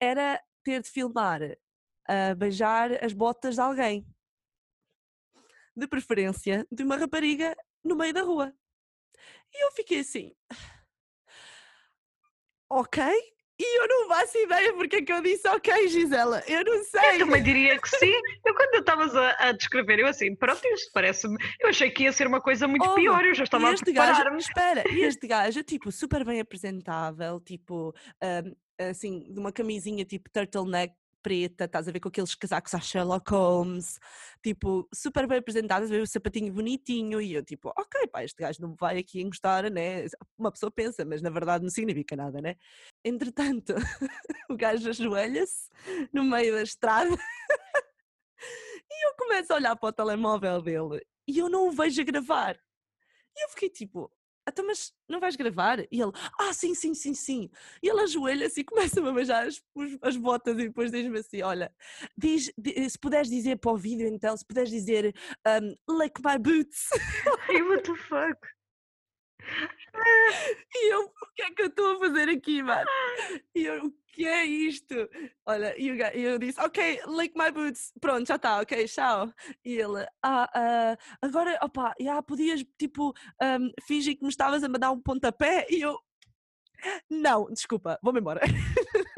era 0.00 0.40
ter 0.64 0.82
de 0.82 0.88
filmar 0.90 1.40
a 2.06 2.34
beijar 2.34 3.02
as 3.04 3.12
botas 3.12 3.54
de 3.56 3.60
alguém. 3.60 4.06
de 5.76 5.86
preferência 5.88 6.66
de 6.70 6.82
uma 6.82 6.96
rapariga 6.96 7.54
no 7.84 7.96
meio 7.96 8.12
da 8.14 8.22
rua. 8.22 8.54
E 9.54 9.64
eu 9.64 9.72
fiquei 9.72 10.00
assim, 10.00 10.32
ok? 12.70 13.02
E 13.60 13.78
eu 13.78 13.86
não 13.86 14.08
faço 14.08 14.38
ideia 14.38 14.72
porque 14.72 14.96
é 14.96 15.02
que 15.02 15.12
eu 15.12 15.22
disse 15.22 15.46
ok, 15.46 15.86
Gisela. 15.86 16.42
Eu 16.48 16.64
não 16.64 16.82
sei. 16.82 17.14
Eu 17.14 17.18
também 17.20 17.42
diria 17.42 17.78
que 17.78 17.88
sim. 17.88 18.12
Eu 18.44 18.54
quando 18.54 18.74
estavas 18.74 19.14
a, 19.14 19.36
a, 19.38 19.52
descrever, 19.52 20.00
eu 20.00 20.06
assim, 20.08 20.34
pronto, 20.34 20.66
isto 20.66 20.90
parece-me. 20.92 21.36
Eu 21.60 21.68
achei 21.68 21.90
que 21.90 22.02
ia 22.02 22.12
ser 22.12 22.26
uma 22.26 22.40
coisa 22.40 22.66
muito 22.66 22.84
oh, 22.84 22.94
pior, 22.96 23.24
eu 23.24 23.34
já 23.34 23.44
estava 23.44 23.70
a 23.70 23.74
preparar-me. 23.74 24.38
Espera, 24.38 24.82
e 24.90 25.02
este 25.06 25.28
gajo, 25.28 25.62
tipo, 25.62 25.92
super 25.92 26.24
bem 26.24 26.40
apresentável, 26.40 27.38
tipo, 27.38 27.94
um, 28.20 28.56
assim, 28.90 29.32
de 29.32 29.38
uma 29.38 29.52
camisinha 29.52 30.04
tipo 30.04 30.28
turtleneck 30.28 30.92
preta, 31.22 31.64
estás 31.64 31.88
a 31.88 31.92
ver 31.92 32.00
com 32.00 32.08
aqueles 32.08 32.34
casacos 32.34 32.74
a 32.74 32.80
Sherlock 32.80 33.30
Holmes, 33.30 33.98
tipo, 34.42 34.88
super 34.92 35.26
bem 35.26 35.38
apresentados, 35.38 35.88
ver 35.88 36.02
o 36.02 36.06
sapatinho 36.06 36.52
bonitinho, 36.52 37.20
e 37.20 37.34
eu 37.34 37.44
tipo, 37.44 37.72
ok, 37.78 38.06
pá, 38.08 38.24
este 38.24 38.42
gajo 38.42 38.60
não 38.60 38.74
vai 38.74 38.98
aqui 38.98 39.20
encostar, 39.20 39.70
né? 39.70 40.06
Uma 40.36 40.50
pessoa 40.50 40.70
pensa, 40.70 41.04
mas 41.04 41.22
na 41.22 41.30
verdade 41.30 41.62
não 41.62 41.70
significa 41.70 42.16
nada, 42.16 42.40
né? 42.40 42.56
Entretanto, 43.04 43.74
o 44.50 44.56
gajo 44.56 44.88
ajoelha-se 44.88 45.70
no 46.12 46.24
meio 46.24 46.54
da 46.54 46.62
estrada 46.62 47.16
e 48.90 49.06
eu 49.06 49.14
começo 49.16 49.52
a 49.52 49.56
olhar 49.56 49.76
para 49.76 49.88
o 49.88 49.92
telemóvel 49.92 50.60
dele 50.60 51.06
e 51.26 51.38
eu 51.38 51.48
não 51.48 51.68
o 51.68 51.72
vejo 51.72 52.00
a 52.00 52.04
gravar. 52.04 52.56
E 53.36 53.44
eu 53.44 53.48
fiquei 53.50 53.70
tipo, 53.70 54.12
então, 54.48 54.66
mas 54.66 54.92
não 55.08 55.20
vais 55.20 55.36
gravar? 55.36 55.80
E 55.80 56.00
ele, 56.00 56.12
ah, 56.38 56.52
sim, 56.52 56.74
sim, 56.74 56.94
sim, 56.94 57.14
sim. 57.14 57.50
E 57.82 57.88
ele 57.88 58.00
ajoelha-se 58.00 58.60
e 58.60 58.64
começa-me 58.64 59.08
a 59.08 59.12
beijar 59.12 59.46
as, 59.46 59.62
as 60.02 60.16
botas 60.16 60.58
e 60.58 60.68
depois 60.68 60.90
diz-me 60.90 61.18
assim: 61.18 61.42
olha, 61.42 61.72
diz, 62.16 62.52
diz, 62.58 62.92
se 62.92 62.98
puderes 62.98 63.28
dizer 63.28 63.58
para 63.58 63.72
o 63.72 63.76
vídeo 63.76 64.06
então, 64.08 64.36
se 64.36 64.44
puderes 64.44 64.70
dizer 64.70 65.14
um, 65.46 65.98
lick 65.98 66.20
my 66.24 66.38
boots. 66.38 66.88
Hey, 67.48 67.62
what 67.62 67.82
the 67.82 67.96
fuck? 67.96 68.38
E 70.74 70.92
eu, 70.92 71.04
o 71.04 71.34
que 71.34 71.42
é 71.42 71.50
que 71.50 71.62
eu 71.62 71.66
estou 71.66 71.96
a 71.96 71.98
fazer 71.98 72.28
aqui, 72.28 72.62
mano? 72.62 72.86
E 73.54 73.64
eu, 73.64 73.86
o 73.86 73.92
que 74.08 74.26
é 74.26 74.44
isto? 74.44 74.94
Olha, 75.46 75.74
e 75.78 75.88
eu, 75.88 75.96
eu 75.96 76.38
disse, 76.38 76.60
ok, 76.60 77.00
lick 77.06 77.36
my 77.36 77.50
boots, 77.50 77.92
pronto, 78.00 78.26
já 78.26 78.36
está, 78.36 78.60
ok, 78.60 78.86
tchau. 78.86 79.32
E 79.64 79.74
ele, 79.74 80.06
ah, 80.22 80.50
uh, 80.56 81.26
agora, 81.26 81.58
opa, 81.62 81.94
já 82.00 82.22
podias, 82.22 82.64
tipo, 82.78 83.12
um, 83.42 83.70
fingir 83.86 84.16
que 84.16 84.22
me 84.22 84.30
estavas 84.30 84.62
a 84.64 84.68
mandar 84.68 84.90
um 84.90 85.00
pontapé? 85.00 85.66
E 85.70 85.80
eu, 85.80 85.98
não, 87.10 87.46
desculpa, 87.46 87.98
vou-me 88.02 88.20
embora. 88.20 88.40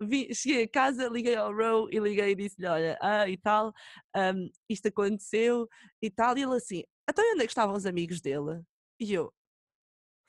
Vi, 0.00 0.34
cheguei 0.34 0.64
a 0.64 0.68
casa, 0.68 1.08
liguei 1.08 1.34
ao 1.34 1.54
Row 1.54 1.88
e 1.90 1.98
liguei 1.98 2.32
e 2.32 2.34
disse-lhe, 2.34 2.66
olha, 2.66 2.98
ah, 3.00 3.28
e 3.28 3.36
tal, 3.36 3.72
um, 4.16 4.50
isto 4.68 4.88
aconteceu 4.88 5.68
e 6.02 6.10
tal, 6.10 6.36
e 6.36 6.42
ele 6.42 6.56
assim, 6.56 6.82
até 7.06 7.22
onde 7.22 7.42
é 7.42 7.46
que 7.46 7.52
estavam 7.52 7.74
os 7.74 7.86
amigos 7.86 8.20
dele? 8.20 8.62
E 9.00 9.14
eu, 9.14 9.32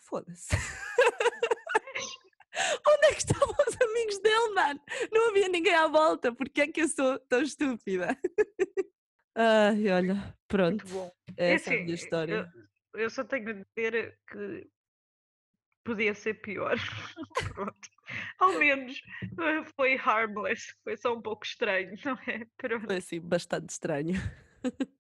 foda-se. 0.06 0.56
Onde 2.88 3.06
é 3.08 3.14
que 3.14 3.20
estavam 3.20 3.54
os 3.68 3.82
amigos 3.82 4.20
dele, 4.20 4.54
mano? 4.54 4.80
Não 5.12 5.30
havia 5.30 5.50
ninguém 5.50 5.76
à 5.76 5.88
volta, 5.88 6.34
porque 6.34 6.62
é 6.62 6.68
que 6.68 6.82
eu 6.82 6.88
sou 6.88 7.20
tão 7.20 7.42
estúpida? 7.42 8.18
Ai, 9.36 9.90
olha, 9.90 10.36
pronto. 10.48 10.86
Muito 10.86 10.88
bom. 10.88 11.12
É 11.38 11.54
essa 11.54 11.70
assim, 11.70 11.80
é 11.80 11.82
a 11.82 11.84
minha 11.84 11.96
história. 11.96 12.52
Eu, 12.94 13.02
eu, 13.02 13.10
só 13.10 13.24
tenho 13.26 13.50
a 13.50 13.54
dizer 13.54 14.18
que 14.32 14.70
podia 15.84 16.14
ser 16.14 16.36
pior. 16.36 16.78
pronto. 17.54 17.90
Ao 18.40 18.54
menos 18.54 19.02
eh, 19.22 19.64
foi 19.76 19.98
harmless, 19.98 20.74
foi 20.84 20.96
só 20.96 21.14
um 21.14 21.22
pouco 21.22 21.46
estranho, 21.46 21.98
não 22.06 22.18
é? 22.28 22.46
Pronto. 22.58 22.86
Foi 22.86 22.98
assim, 22.98 23.20
bastante 23.20 23.72
estranho. 23.72 24.14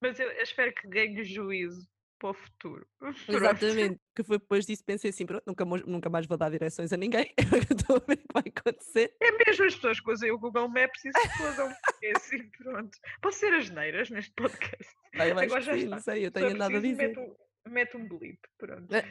Mas 0.01 0.19
eu, 0.19 0.29
eu 0.29 0.43
espero 0.43 0.73
que 0.73 0.87
ganhe 0.87 1.23
juízo 1.23 1.87
para 2.25 2.31
o 2.31 2.33
futuro. 2.33 2.87
Exatamente, 3.29 4.01
que 4.15 4.23
foi 4.23 4.39
depois 4.39 4.65
disso 4.65 4.83
pensei 4.83 5.11
assim, 5.11 5.25
pronto, 5.25 5.43
nunca, 5.45 5.65
nunca 5.65 6.09
mais 6.09 6.25
vou 6.25 6.37
dar 6.37 6.49
direções 6.49 6.91
a 6.91 6.97
ninguém, 6.97 7.31
estou 7.69 7.97
a 7.97 7.99
ver 7.99 8.13
o 8.13 8.17
que 8.17 8.25
vai 8.33 8.43
acontecer. 8.47 9.15
É 9.21 9.31
mesmo 9.31 9.65
as 9.65 9.75
pessoas 9.75 9.99
que 9.99 10.11
usam 10.11 10.31
o 10.31 10.39
Google 10.39 10.67
Maps 10.67 11.05
e 11.05 11.11
se 11.11 11.29
fodam, 11.37 11.71
é 12.03 12.11
assim, 12.15 12.49
pronto. 12.49 12.97
Posso 13.21 13.37
ser 13.39 13.53
as 13.53 13.69
neiras 13.69 14.09
neste 14.09 14.33
podcast? 14.33 14.95
Vai, 15.15 15.29
Agora 15.31 15.61
já 15.61 15.73
sim, 15.73 15.83
está. 15.83 15.95
não 15.95 16.01
sei, 16.01 16.25
eu 16.25 16.31
tenho 16.31 16.55
nada 16.55 16.77
a 16.77 16.81
dizer. 16.81 17.09
Mete 17.09 17.19
um, 17.19 17.35
mete 17.69 17.97
um 17.97 18.07
blip, 18.07 18.39
pronto. 18.57 18.95
É. 18.95 19.03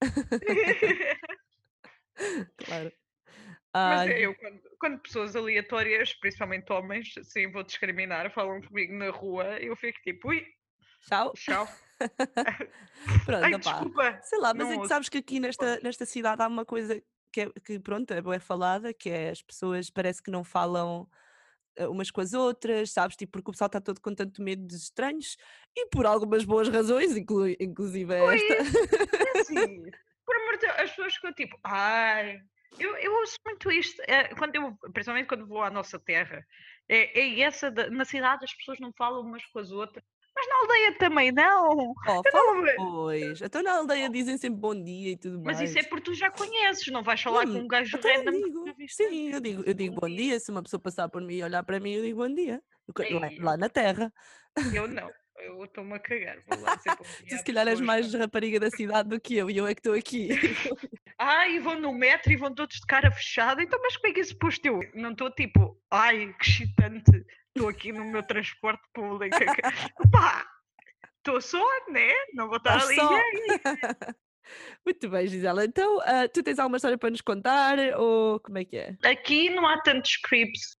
claro. 2.56 2.92
Mas 3.72 4.10
é, 4.10 4.26
eu, 4.26 4.34
quando, 4.34 4.60
quando, 4.80 4.98
pessoas 4.98 5.36
aleatórias, 5.36 6.12
principalmente 6.14 6.72
homens, 6.72 7.14
sim, 7.22 7.48
vou 7.52 7.62
discriminar, 7.62 8.28
falam 8.32 8.60
comigo 8.60 8.92
na 8.94 9.10
rua, 9.10 9.60
eu 9.60 9.76
fico 9.76 10.00
tipo, 10.02 10.30
ui, 10.30 10.44
tchau. 11.06 11.32
Tchau. 11.34 11.68
Pronto, 13.24 13.44
Ai, 13.44 13.58
desculpa. 13.58 14.20
Sei 14.22 14.38
lá, 14.38 14.54
mas 14.54 14.70
é 14.70 14.78
que 14.78 14.88
sabes 14.88 15.08
que 15.08 15.18
aqui 15.18 15.40
nesta, 15.40 15.80
nesta 15.82 16.04
cidade 16.06 16.42
há 16.42 16.46
uma 16.46 16.64
coisa 16.64 17.02
que, 17.32 17.42
é, 17.42 17.50
que 17.64 17.78
pronto, 17.78 18.12
é 18.12 18.20
boa 18.20 18.40
falada, 18.40 18.92
que 18.92 19.08
é 19.08 19.30
as 19.30 19.42
pessoas 19.42 19.90
parece 19.90 20.22
que 20.22 20.30
não 20.30 20.44
falam 20.44 21.08
eh, 21.76 21.88
umas 21.88 22.10
com 22.10 22.20
as 22.20 22.32
outras, 22.32 22.92
sabes? 22.92 23.16
Tipo, 23.16 23.32
porque 23.32 23.50
o 23.50 23.52
pessoal 23.52 23.66
está 23.66 23.80
todo 23.80 24.00
com 24.00 24.14
tanto 24.14 24.42
medo 24.42 24.66
de 24.66 24.76
estranhos 24.76 25.36
e 25.76 25.86
por 25.86 26.06
algumas 26.06 26.44
boas 26.44 26.68
razões, 26.68 27.16
inclu 27.16 27.48
inclusive 27.48 28.14
esta. 28.14 28.54
É 28.54 29.40
assim, 29.40 29.54
por 30.26 30.36
amor 30.36 30.52
de 30.54 30.66
Deus, 30.66 30.74
as 30.78 30.90
pessoas 30.90 31.14
ficam 31.14 31.32
tipo, 31.32 31.58
ai, 31.64 32.40
eu, 32.78 32.96
eu 32.96 33.12
ouço 33.14 33.36
muito 33.46 33.70
isto, 33.70 34.00
é, 34.06 34.34
quando 34.34 34.56
eu, 34.56 34.76
principalmente 34.92 35.26
quando 35.26 35.46
vou 35.46 35.62
à 35.62 35.70
nossa 35.70 35.98
terra, 35.98 36.44
é, 36.88 37.20
é 37.20 37.40
essa, 37.40 37.70
de, 37.70 37.90
na 37.90 38.04
cidade 38.04 38.44
as 38.44 38.54
pessoas 38.54 38.78
não 38.78 38.92
falam 38.92 39.22
umas 39.22 39.44
com 39.46 39.58
as 39.58 39.70
outras, 39.70 40.04
mas 40.40 40.48
na 40.48 40.56
aldeia 40.56 40.94
também 40.98 41.32
não. 41.32 41.92
Oh, 42.08 42.22
fala 42.30 42.74
pois. 42.76 43.42
Então 43.42 43.62
na 43.62 43.76
aldeia 43.76 44.08
dizem 44.08 44.38
sempre 44.38 44.58
bom 44.60 44.74
dia 44.74 45.12
e 45.12 45.16
tudo 45.16 45.42
mais. 45.42 45.60
Mas 45.60 45.68
isso 45.68 45.78
é 45.78 45.82
porque 45.82 46.10
tu 46.10 46.14
já 46.14 46.30
conheces, 46.30 46.86
não 46.88 47.02
vais 47.02 47.20
falar 47.20 47.46
com 47.46 47.52
um 47.52 47.68
gajo 47.68 47.96
então 47.96 48.10
random. 48.10 48.30
Digo, 48.32 48.74
sim, 48.88 49.32
eu 49.32 49.40
digo, 49.40 49.62
eu 49.66 49.74
digo 49.74 50.00
bom 50.00 50.08
dia. 50.08 50.40
Se 50.40 50.50
uma 50.50 50.62
pessoa 50.62 50.80
passar 50.80 51.08
por 51.08 51.20
mim 51.20 51.36
e 51.36 51.42
olhar 51.42 51.62
para 51.62 51.78
mim, 51.78 51.92
eu 51.92 52.02
digo 52.02 52.18
bom 52.18 52.34
dia. 52.34 52.62
Lá, 52.98 53.50
lá 53.50 53.56
na 53.56 53.68
terra. 53.68 54.12
Eu 54.74 54.88
não. 54.88 55.10
Eu 55.36 55.64
estou-me 55.64 55.94
a 55.94 55.98
cagar. 55.98 56.38
Vou 56.46 56.60
lá 56.60 56.74
dizer. 56.74 56.96
Tu 57.28 57.36
se 57.36 57.44
calhar 57.44 57.66
és 57.68 57.80
mais 57.80 58.12
rapariga 58.12 58.60
da 58.60 58.70
cidade 58.70 59.08
do 59.08 59.20
que 59.20 59.36
eu 59.36 59.50
e 59.50 59.56
eu 59.56 59.66
é 59.66 59.74
que 59.74 59.80
estou 59.80 59.94
aqui. 59.94 60.28
ah, 61.18 61.48
e 61.48 61.58
vão 61.58 61.78
no 61.78 61.92
metro 61.92 62.32
e 62.32 62.36
vão 62.36 62.54
todos 62.54 62.76
de 62.76 62.86
cara 62.86 63.10
fechada. 63.10 63.62
Então, 63.62 63.80
mas 63.82 63.96
como 63.96 64.08
é 64.08 64.14
que 64.14 64.20
isso 64.20 64.30
suposto 64.30 64.66
eu? 64.66 64.80
Não 64.94 65.12
estou 65.12 65.30
tipo, 65.30 65.78
ai, 65.90 66.34
que 66.38 66.50
excitante 66.50 67.24
estou 67.54 67.68
aqui 67.68 67.92
no 67.92 68.04
meu 68.04 68.22
transporte 68.22 68.82
público. 68.92 69.36
Pá, 70.12 70.46
estou 71.18 71.40
só, 71.40 71.64
né? 71.90 72.12
Não 72.34 72.48
vou 72.48 72.56
estar 72.56 72.82
ali. 72.82 72.96
Só. 72.96 73.10
Muito 74.84 75.08
bem, 75.08 75.28
Gisela. 75.28 75.64
Então, 75.64 75.98
uh, 75.98 76.28
tu 76.32 76.42
tens 76.42 76.58
alguma 76.58 76.76
história 76.76 76.98
para 76.98 77.10
nos 77.10 77.20
contar 77.20 77.78
ou 77.96 78.40
como 78.40 78.58
é 78.58 78.64
que 78.64 78.76
é? 78.76 78.96
Aqui 79.04 79.48
não 79.50 79.64
há 79.64 79.80
tantos 79.80 80.16
creeps, 80.16 80.76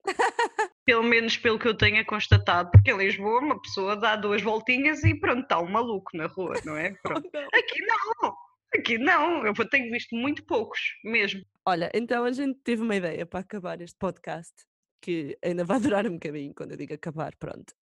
pelo 0.84 1.04
menos 1.04 1.36
pelo 1.36 1.58
que 1.58 1.68
eu 1.68 1.76
tenha 1.76 2.04
constatado, 2.04 2.68
porque 2.72 2.90
em 2.90 2.96
Lisboa 2.96 3.40
uma 3.40 3.60
pessoa 3.62 3.94
dá 3.94 4.16
duas 4.16 4.42
voltinhas 4.42 5.04
e 5.04 5.14
pronto, 5.14 5.42
está 5.42 5.60
um 5.60 5.70
maluco 5.70 6.16
na 6.16 6.26
rua, 6.26 6.54
não 6.64 6.76
é? 6.76 6.94
Oh, 7.06 7.20
não. 7.32 7.48
Aqui 7.54 7.80
não, 7.86 8.36
aqui 8.74 8.98
não, 8.98 9.46
eu 9.46 9.54
tenho 9.68 9.90
visto 9.92 10.16
muito 10.16 10.44
poucos 10.46 10.80
mesmo. 11.04 11.42
Olha, 11.64 11.90
então 11.94 12.24
a 12.24 12.32
gente 12.32 12.58
teve 12.64 12.82
uma 12.82 12.96
ideia 12.96 13.24
para 13.24 13.40
acabar 13.40 13.80
este 13.80 13.96
podcast 13.98 14.52
que 15.00 15.36
ainda 15.42 15.64
vai 15.64 15.80
durar 15.80 16.06
um 16.06 16.14
bocadinho 16.14 16.54
quando 16.54 16.72
eu 16.72 16.76
digo 16.76 16.94
acabar, 16.94 17.34
pronto. 17.36 17.74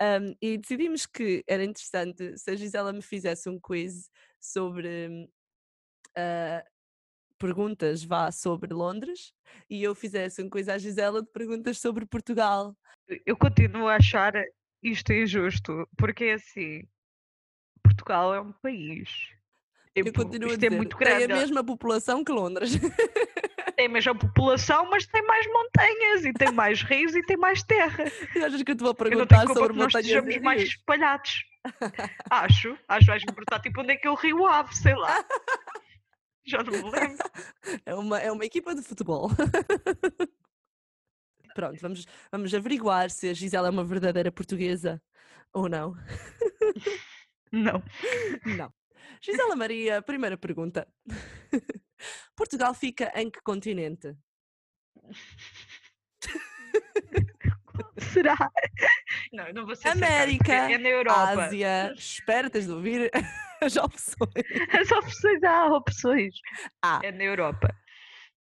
Um, 0.00 0.34
e 0.40 0.58
decidimos 0.58 1.06
que 1.06 1.44
era 1.46 1.64
interessante 1.64 2.38
se 2.38 2.50
a 2.50 2.56
Gisela 2.56 2.92
me 2.92 3.02
fizesse 3.02 3.48
um 3.48 3.58
quiz 3.58 4.10
sobre 4.40 5.28
uh, 6.16 6.70
perguntas 7.38 8.04
vá 8.04 8.30
sobre 8.30 8.72
Londres 8.72 9.32
e 9.68 9.82
eu 9.82 9.94
fizesse 9.94 10.42
um 10.42 10.50
quiz 10.50 10.68
à 10.68 10.76
Gisela 10.76 11.22
de 11.22 11.30
perguntas 11.30 11.78
sobre 11.78 12.04
Portugal. 12.06 12.76
Eu 13.26 13.36
continuo 13.36 13.88
a 13.88 13.96
achar 13.96 14.34
isto 14.82 15.12
injusto, 15.12 15.88
porque 15.96 16.24
é 16.24 16.32
assim, 16.34 16.82
Portugal 17.82 18.34
é 18.34 18.40
um 18.40 18.52
país. 18.52 19.08
Eu 19.94 20.04
tipo, 20.04 20.24
continuo 20.24 20.50
a 20.50 20.52
é 20.52 20.56
dizer, 20.56 20.72
é 20.72 20.76
muito 20.76 20.96
grande. 20.96 21.26
tem 21.26 21.36
a 21.36 21.40
mesma 21.40 21.64
população 21.64 22.22
que 22.22 22.30
Londres. 22.30 22.72
tem 23.80 23.86
a 23.86 23.88
mesma 23.88 24.14
população, 24.14 24.90
mas 24.90 25.06
tem 25.06 25.26
mais 25.26 25.46
montanhas 25.46 26.26
e 26.26 26.34
tem 26.34 26.52
mais 26.52 26.82
rios 26.82 27.14
e 27.14 27.22
tem 27.22 27.38
mais 27.38 27.62
terra. 27.62 28.04
E 28.36 28.44
achas 28.44 28.62
que 28.62 28.72
eu 28.72 28.76
te 28.76 28.82
vou 28.82 28.94
perguntar 28.94 29.46
sobre 29.46 29.72
montanhas 29.72 29.94
nós 29.94 29.94
estejamos 29.94 30.36
mais 30.42 30.64
espalhados. 30.64 31.46
acho, 32.30 32.78
acho 32.86 33.06
vais 33.06 33.22
me 33.22 33.32
perguntar 33.32 33.58
tipo 33.60 33.80
onde 33.80 33.92
é 33.92 33.96
que 33.96 34.06
é 34.06 34.10
o 34.10 34.14
Rio 34.14 34.44
Ave, 34.44 34.76
sei 34.76 34.94
lá. 34.94 35.24
Já 36.44 36.62
não 36.62 36.72
me 36.72 36.90
lembro. 36.90 37.16
É 37.86 37.94
uma, 37.94 38.18
é 38.18 38.30
uma 38.30 38.44
equipa 38.44 38.74
de 38.74 38.82
futebol. 38.82 39.30
Pronto, 41.54 41.80
vamos, 41.80 42.04
vamos 42.30 42.52
averiguar 42.52 43.08
se 43.08 43.30
a 43.30 43.34
Gisela 43.34 43.68
é 43.68 43.70
uma 43.70 43.84
verdadeira 43.84 44.30
portuguesa 44.30 45.00
ou 45.54 45.70
não. 45.70 45.94
Não. 47.52 47.82
Não. 48.46 48.72
Gisela 49.20 49.56
Maria, 49.56 50.00
primeira 50.00 50.38
pergunta. 50.38 50.86
Portugal 52.36 52.74
fica 52.74 53.10
em 53.14 53.30
que 53.30 53.40
continente? 53.42 54.14
Será? 57.98 58.36
Não, 59.32 59.52
não 59.52 59.66
vou 59.66 59.74
ser. 59.74 59.88
América, 59.88 60.52
É 60.52 60.78
na 60.78 60.88
Europa. 60.88 61.44
Ásia. 61.44 61.92
Espera, 61.96 62.50
tens 62.50 62.66
de 62.66 62.72
ouvir 62.72 63.10
as 63.62 63.76
opções. 63.76 64.44
As 64.78 64.90
opções, 64.90 65.42
há 65.42 65.66
opções. 65.66 66.34
Ah. 66.82 67.00
É 67.02 67.12
na 67.12 67.24
Europa. 67.24 67.74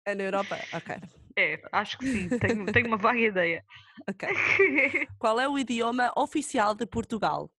É 0.04 0.14
na 0.14 0.24
Europa? 0.24 0.56
Ok, 0.72 0.96
É, 1.36 1.60
acho 1.72 1.98
que 1.98 2.06
sim. 2.06 2.28
Tenho, 2.38 2.66
tenho 2.72 2.86
uma 2.86 2.96
vaga 2.96 3.18
ideia. 3.18 3.64
ok. 4.08 4.28
Qual 5.18 5.40
é 5.40 5.48
o 5.48 5.58
idioma 5.58 6.12
oficial 6.16 6.74
de 6.74 6.86
Portugal? 6.86 7.50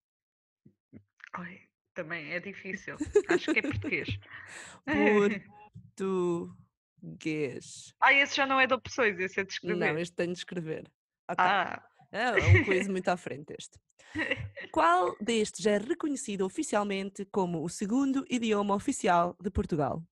Ai, 1.34 1.62
também 1.94 2.32
é 2.34 2.40
difícil. 2.40 2.96
Acho 3.28 3.54
que 3.54 3.60
é 3.60 3.62
português. 3.62 4.08
Português. 7.02 7.94
Ah, 8.02 8.14
esse 8.14 8.36
já 8.36 8.46
não 8.46 8.60
é 8.60 8.68
de 8.68 8.74
opções, 8.74 9.20
esse 9.20 9.40
é 9.40 9.44
de 9.44 9.54
escrever. 9.54 9.78
Não, 9.94 9.98
este 10.00 10.16
tenho 10.16 10.34
de 10.34 10.40
escrever. 10.40 10.84
Ok. 11.30 11.36
Ah, 11.46 11.84
É 12.12 12.32
um 12.32 12.64
quiz 12.64 12.88
muito 12.88 13.08
à 13.10 13.18
frente 13.18 13.54
este. 13.58 13.78
Qual 14.72 15.16
destes 15.20 15.66
é 15.66 15.78
reconhecido 15.78 16.46
oficialmente 16.46 17.26
como 17.26 17.64
o 17.64 17.70
segundo 17.70 18.26
idioma 18.30 18.74
oficial 18.76 19.36
de 19.42 19.50
Portugal? 19.52 20.04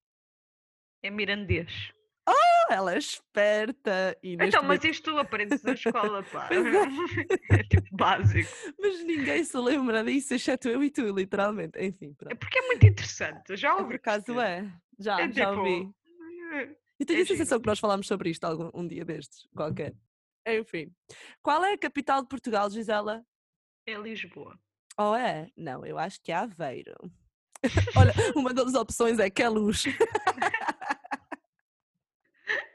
é 1.03 1.09
mirandês. 1.11 1.91
Oh, 2.27 2.73
ela 2.73 2.95
é 2.95 2.97
esperta 2.97 4.17
e 4.23 4.33
Então, 4.33 4.47
mas 4.47 4.63
momento- 4.63 4.85
isto 4.87 5.11
tu 5.13 5.19
aprendes 5.19 5.61
na 5.61 5.73
escola, 5.73 6.23
pá. 6.23 6.49
Pois 6.49 6.65
É 7.59 7.63
tipo 7.63 7.95
básico. 7.95 8.49
mas 8.79 9.03
ninguém 9.05 9.43
se 9.43 9.55
lembra 9.55 10.03
disso, 10.03 10.33
exceto 10.33 10.67
eu 10.67 10.83
e 10.83 10.89
tu, 10.89 11.03
literalmente. 11.15 11.79
Enfim, 11.79 12.09
É 12.11 12.15
pronto. 12.15 12.37
porque 12.37 12.57
é 12.57 12.61
muito 12.63 12.83
interessante. 12.87 13.55
Já 13.55 13.69
É, 13.69 13.73
ouvi. 13.73 13.85
por 13.85 13.95
acaso 13.97 14.39
é. 14.41 14.67
Já, 14.99 15.21
É 15.21 15.31
já 15.31 15.49
tipo, 15.49 15.59
ouvi. 15.59 15.91
E 16.99 17.05
tenho 17.05 17.19
é 17.19 17.23
a 17.23 17.25
sensação 17.25 17.59
que 17.59 17.67
nós 17.67 17.79
falámos 17.79 18.07
sobre 18.07 18.29
isto 18.29 18.43
algum 18.45 18.69
um 18.73 18.87
dia 18.87 19.03
destes, 19.03 19.47
qualquer. 19.55 19.93
Enfim. 20.47 20.93
Qual 21.41 21.63
é 21.63 21.73
a 21.73 21.77
capital 21.77 22.21
de 22.21 22.27
Portugal, 22.27 22.69
Gisela? 22.69 23.25
É 23.85 23.95
Lisboa. 23.95 24.57
Oh, 24.97 25.15
é? 25.15 25.49
Não, 25.57 25.85
eu 25.85 25.97
acho 25.97 26.21
que 26.21 26.31
é 26.31 26.35
Aveiro. 26.35 26.95
Olha, 27.97 28.13
uma 28.35 28.53
das 28.53 28.73
opções 28.75 29.19
é 29.19 29.29
Queluz. 29.29 29.83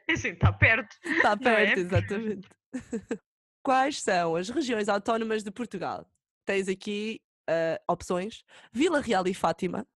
É 0.08 0.14
assim, 0.14 0.30
está 0.30 0.52
perto. 0.52 0.96
Está 1.04 1.32
é? 1.32 1.36
perto, 1.36 1.78
exatamente. 1.78 2.48
Quais 3.62 4.02
são 4.02 4.34
as 4.34 4.48
regiões 4.48 4.88
autónomas 4.88 5.44
de 5.44 5.52
Portugal? 5.52 6.04
Tens 6.44 6.66
aqui 6.66 7.22
ah, 7.48 7.80
opções: 7.88 8.42
Vila 8.72 9.00
Real 9.00 9.24
e 9.28 9.34
Fátima, 9.34 9.86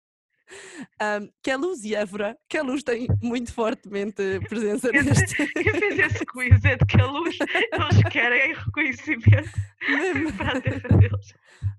um, 1.01 1.29
Queluz 1.43 1.85
e 1.85 1.95
Évora. 1.95 2.39
Queluz 2.49 2.83
tem 2.83 3.07
muito 3.23 3.53
fortemente 3.53 4.41
presença 4.49 4.91
neste. 4.91 5.35
quem 5.53 5.73
fez 5.73 5.99
esse 5.99 6.27
quiz 6.27 6.65
é 6.65 6.77
de 6.77 6.87
que 6.87 7.01
a 7.01 7.07
luz 7.07 7.37
eles 7.41 8.13
querem 8.13 8.55
reconhecimento 8.55 9.51
para 10.37 10.59
a 10.59 10.61
terra 10.61 10.97
deles. 10.99 11.35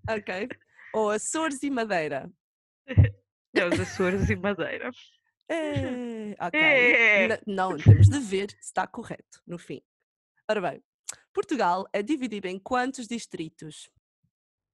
ok. 0.09 0.49
Ou 0.93 1.09
Açores 1.09 1.61
e 1.63 1.69
Madeira. 1.69 2.31
É 3.53 3.65
os 3.65 3.79
Açores 3.79 4.29
e 4.29 4.35
Madeira. 4.35 4.89
É, 5.49 6.35
ok. 6.39 6.59
É. 6.59 7.41
Não, 7.45 7.77
temos 7.77 8.07
de 8.07 8.19
ver 8.19 8.49
se 8.51 8.57
está 8.61 8.87
correto 8.87 9.41
no 9.45 9.57
fim. 9.57 9.81
Ora 10.49 10.61
bem, 10.61 10.83
Portugal 11.33 11.87
é 11.93 12.01
dividido 12.01 12.47
em 12.47 12.59
quantos 12.59 13.07
distritos? 13.07 13.89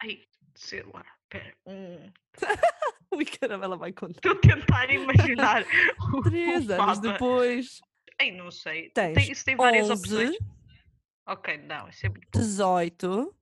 Ai, 0.02 0.24
sei 0.56 0.84
lá. 0.84 1.06
Espera. 1.32 1.56
Um... 1.66 2.12
Ui, 3.16 3.26
caramba, 3.26 3.66
ela 3.66 3.78
vai 3.78 3.94
contar. 3.94 4.18
Estou 4.18 4.32
a 4.34 4.40
tentar 4.40 4.90
imaginar. 4.92 5.64
o- 6.14 6.22
Três 6.24 6.68
o 6.68 6.74
anos 6.74 7.00
depois, 7.00 7.82
Ai, 8.20 8.32
não 8.32 8.52
sei. 8.52 8.90
Tens 8.92 9.14
Tem, 9.16 9.32
isso 9.32 9.46
tem 9.46 9.56
várias 9.56 9.90
11, 9.90 10.00
opções. 10.02 10.38
Ok, 11.28 11.58
não, 11.60 11.88
isso 11.90 12.06
é 12.06 12.10
muito 12.10 12.28
pouco. 12.30 12.46
18, 12.48 13.36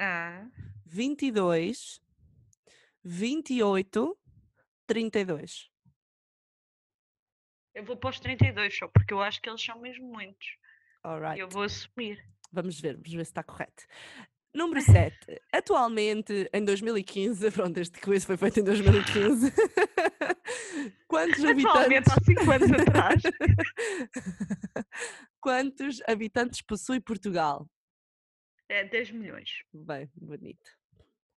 Ah, 0.00 0.46
22, 0.86 2.00
28, 3.04 4.18
32. 4.86 5.70
eu 7.74 7.84
vou 7.84 7.96
para 7.96 8.10
os 8.10 8.18
32 8.20 8.76
só, 8.76 8.88
porque 8.88 9.14
eu 9.14 9.22
acho 9.22 9.40
que 9.40 9.48
eles 9.48 9.62
são 9.62 9.78
mesmo 9.80 10.06
muitos. 10.10 10.56
Alright. 11.04 11.38
Eu 11.40 11.48
vou 11.48 11.62
assumir. 11.62 12.22
Vamos 12.50 12.80
ver, 12.80 12.94
vamos 12.94 13.12
ver 13.12 13.24
se 13.24 13.30
está 13.30 13.42
correto. 13.42 13.84
Número 14.54 14.80
7. 14.80 15.40
Atualmente, 15.52 16.48
em 16.52 16.64
2015, 16.64 17.50
pronto, 17.52 17.78
este 17.78 18.00
quiz 18.00 18.24
foi 18.24 18.36
feito 18.36 18.60
em 18.60 18.64
2015. 18.64 19.52
Quantos 21.06 21.44
Atualmente, 21.44 21.66
habitantes, 21.66 22.12
há 22.12 22.24
5 22.24 22.50
anos 22.50 22.72
atrás. 22.72 23.22
quantos 25.40 26.02
habitantes 26.06 26.62
possui 26.62 27.00
Portugal? 27.00 27.68
É 28.68 28.84
10 28.84 29.12
milhões. 29.12 29.62
Bem, 29.72 30.10
bonito. 30.14 30.70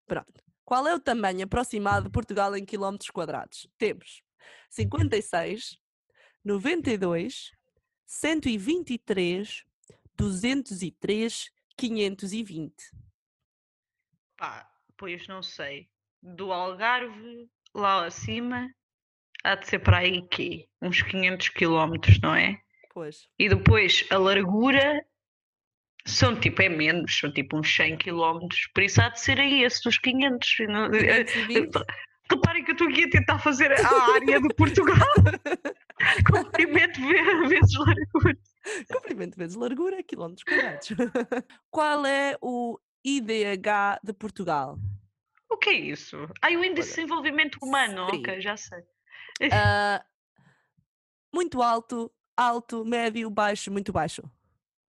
Pronto. 0.06 0.44
Qual 0.66 0.88
é 0.88 0.94
o 0.94 1.00
tamanho 1.00 1.44
aproximado 1.44 2.06
de 2.06 2.12
Portugal 2.12 2.56
em 2.56 2.66
quilómetros 2.66 3.10
quadrados? 3.10 3.68
Temos 3.78 4.22
56, 4.70 5.78
92, 6.44 7.52
123, 8.06 9.66
203, 10.18 11.52
520. 11.78 12.74
Pá, 14.38 14.70
pois 14.98 15.28
não 15.28 15.42
sei. 15.44 15.88
Do 16.22 16.52
Algarve 16.52 17.50
lá 17.74 18.06
acima 18.06 18.70
há 19.44 19.56
de 19.56 19.68
ser 19.68 19.80
para 19.80 20.00
aí 20.00 20.28
quê? 20.28 20.68
Uns 20.82 21.02
500 21.02 21.50
quilómetros, 21.50 22.20
não 22.22 22.36
é? 22.36 22.60
Pois. 22.94 23.28
E 23.40 23.50
depois 23.50 24.06
a 24.12 24.18
largura 24.18 25.04
são 26.06 26.40
tipo, 26.40 26.62
é 26.62 26.70
menos, 26.70 27.18
são 27.18 27.32
tipo 27.32 27.58
uns 27.58 27.74
100 27.76 27.98
quilómetros. 27.98 28.68
Por 28.74 28.84
isso 28.84 29.02
há 29.02 29.10
de 29.10 29.20
ser 29.20 29.40
aí 29.40 29.64
esse 29.64 29.84
dos 29.84 29.98
500. 29.98 30.60
e 30.60 30.68
não- 30.68 30.90
520. 30.92 31.72
Reparem 32.32 32.64
que 32.64 32.72
eu 32.72 32.76
estou 32.76 32.88
aqui 32.88 33.04
a 33.04 33.10
tentar 33.10 33.40
fazer 33.40 33.72
a 33.74 34.14
área 34.14 34.40
de 34.40 34.54
Portugal. 34.56 34.96
Comprimento 36.32 37.00
ve- 37.02 37.48
vezes 37.48 37.76
largura. 37.78 38.38
Comprimento 38.92 39.38
vezes 39.38 39.56
largura, 39.56 40.04
quilómetros 40.04 40.44
quadrados. 40.44 40.90
Qual 41.70 42.06
é 42.06 42.38
o 42.42 42.80
IDH 43.04 44.00
de 44.04 44.14
Portugal? 44.14 44.78
O 45.50 45.58
que 45.58 45.70
é 45.70 45.74
isso? 45.74 46.18
Ai, 46.42 46.56
o 46.56 46.64
índice 46.64 46.90
de 46.90 46.96
desenvolvimento 46.96 47.58
humano. 47.62 48.10
sim. 48.10 48.18
Ok, 48.18 48.42
já 48.42 48.56
sei. 48.56 48.80
Ah, 49.52 50.04
muito 51.34 51.62
alto, 51.62 52.12
alto, 52.38 52.86
médio, 52.86 53.30
baixo, 53.30 53.72
muito 53.72 53.92
baixo. 53.92 54.24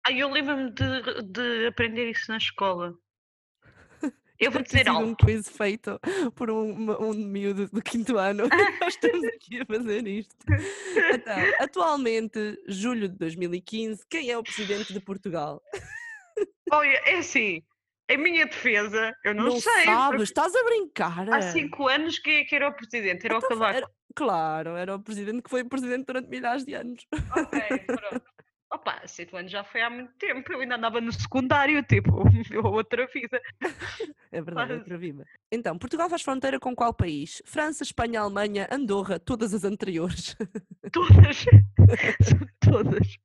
Ai, 0.06 0.20
eu 0.20 0.28
lembro-me 0.28 0.70
de, 0.70 1.22
de 1.22 1.66
aprender 1.66 2.10
isso 2.10 2.30
na 2.30 2.36
escola. 2.36 2.96
Eu 4.42 4.50
vou 4.50 4.62
dizer 4.62 4.78
sido 4.78 4.98
um 4.98 5.14
quiz 5.14 5.48
feito 5.48 6.00
por 6.34 6.50
um, 6.50 6.90
um 7.00 7.14
miúdo 7.14 7.68
do 7.68 7.80
quinto 7.80 8.18
ano. 8.18 8.44
Nós 8.80 8.94
estamos 8.94 9.24
aqui 9.28 9.60
a 9.60 9.64
fazer 9.66 10.06
isto. 10.06 10.34
Então, 11.14 11.36
atualmente, 11.60 12.58
julho 12.66 13.08
de 13.08 13.16
2015, 13.18 14.04
quem 14.10 14.30
é 14.30 14.36
o 14.36 14.42
presidente 14.42 14.92
de 14.92 15.00
Portugal? 15.00 15.62
Olha, 16.72 17.00
é 17.06 17.18
assim, 17.18 17.62
em 18.10 18.16
minha 18.18 18.46
defesa, 18.46 19.14
eu 19.24 19.34
não, 19.34 19.60
sei. 19.60 19.84
sabes, 19.84 20.06
porque 20.08 20.22
estás 20.24 20.54
a 20.54 20.64
brincar. 20.64 21.28
Há 21.32 21.42
cinco 21.42 21.86
anos 21.88 22.18
quem 22.18 22.38
é 22.38 22.44
que 22.44 22.54
era 22.56 22.68
o 22.68 22.72
presidente? 22.74 23.24
Era 23.24 23.34
o 23.36 23.38
Então, 23.38 23.48
Cavaco. 23.50 23.76
era- 23.76 23.90
claro, 24.14 24.76
era 24.76 24.94
o 24.96 25.00
presidente 25.00 25.42
que 25.42 25.50
foi 25.50 25.62
presidente 25.64 26.06
durante 26.06 26.28
milhares 26.28 26.64
de 26.64 26.74
anos. 26.74 27.06
Ok, 27.36 27.60
pronto. 27.86 28.24
Opa, 28.72 29.06
cinco 29.06 29.36
anos 29.36 29.52
já 29.52 29.62
foi 29.62 29.82
há 29.82 29.90
muito 29.90 30.12
tempo. 30.14 30.50
Eu 30.50 30.60
ainda 30.60 30.76
andava 30.76 30.98
no 30.98 31.12
secundário, 31.12 31.82
tipo, 31.82 32.10
outra 32.64 33.06
vida. 33.06 33.38
É 34.30 34.40
verdade, 34.40 34.72
é 34.72 34.76
outra 34.76 34.96
vida. 34.96 35.26
Então, 35.50 35.76
Portugal 35.76 36.08
faz 36.08 36.22
fronteira 36.22 36.58
com 36.58 36.74
qual 36.74 36.94
país? 36.94 37.42
França, 37.44 37.82
Espanha, 37.82 38.20
Alemanha, 38.20 38.66
Andorra, 38.72 39.20
todas 39.20 39.52
as 39.52 39.64
anteriores. 39.64 40.34
Todas. 40.90 41.44
Todas. 42.64 43.18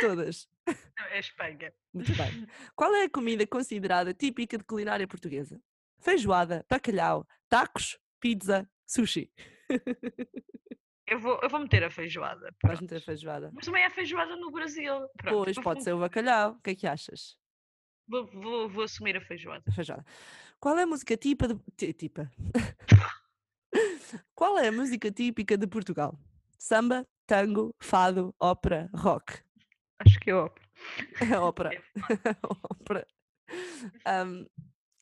todas. 0.00 0.48
Não, 0.66 1.06
É 1.06 1.20
Espanha. 1.20 1.72
Muito 1.94 2.12
bem. 2.16 2.46
Qual 2.74 2.92
é 2.94 3.04
a 3.04 3.10
comida 3.10 3.46
considerada 3.46 4.12
típica 4.12 4.58
de 4.58 4.64
culinária 4.64 5.06
portuguesa? 5.06 5.60
Feijoada, 6.00 6.66
bacalhau, 6.68 7.24
tacos, 7.48 7.96
pizza, 8.20 8.68
sushi. 8.84 9.30
Eu 11.10 11.18
vou, 11.18 11.38
eu 11.42 11.48
vou 11.48 11.60
meter 11.60 11.82
a 11.84 11.90
feijoada. 11.90 12.40
Vais 12.42 12.54
pronto. 12.78 12.82
meter 12.82 13.00
feijoada? 13.00 13.50
Mas 13.54 13.64
também 13.64 13.84
há 13.84 13.90
feijoada 13.90 14.36
no 14.36 14.50
Brasil. 14.50 15.08
Pronto, 15.16 15.44
Pois, 15.44 15.58
pode 15.58 15.82
ser 15.82 15.92
o 15.94 15.98
bacalhau. 16.00 16.52
O 16.52 16.60
que 16.60 16.70
é 16.70 16.74
que 16.74 16.86
achas? 16.86 17.36
Vou, 18.06 18.26
vou, 18.26 18.68
vou 18.68 18.84
assumir 18.84 19.16
a 19.16 19.20
feijoada. 19.20 19.62
A 19.68 19.72
feijoada. 19.72 20.04
Qual 20.60 20.76
é 20.78 20.82
a 20.82 20.86
música 20.86 21.16
típica 21.16 21.54
de... 21.54 21.60
ti- 21.76 21.92
Tipa. 21.92 22.30
Qual 24.34 24.58
é 24.58 24.68
a 24.68 24.72
música 24.72 25.10
típica 25.10 25.56
de 25.56 25.66
Portugal? 25.66 26.18
Samba, 26.58 27.06
tango, 27.26 27.74
fado, 27.80 28.34
ópera, 28.40 28.88
rock. 28.94 29.40
Acho 29.98 30.18
que 30.20 30.30
é 30.30 30.34
óbvio. 30.34 30.62
É 31.32 31.38
ópera. 31.38 31.70
É 32.24 32.36
ópera. 32.70 33.06
Ahm, 34.04 34.46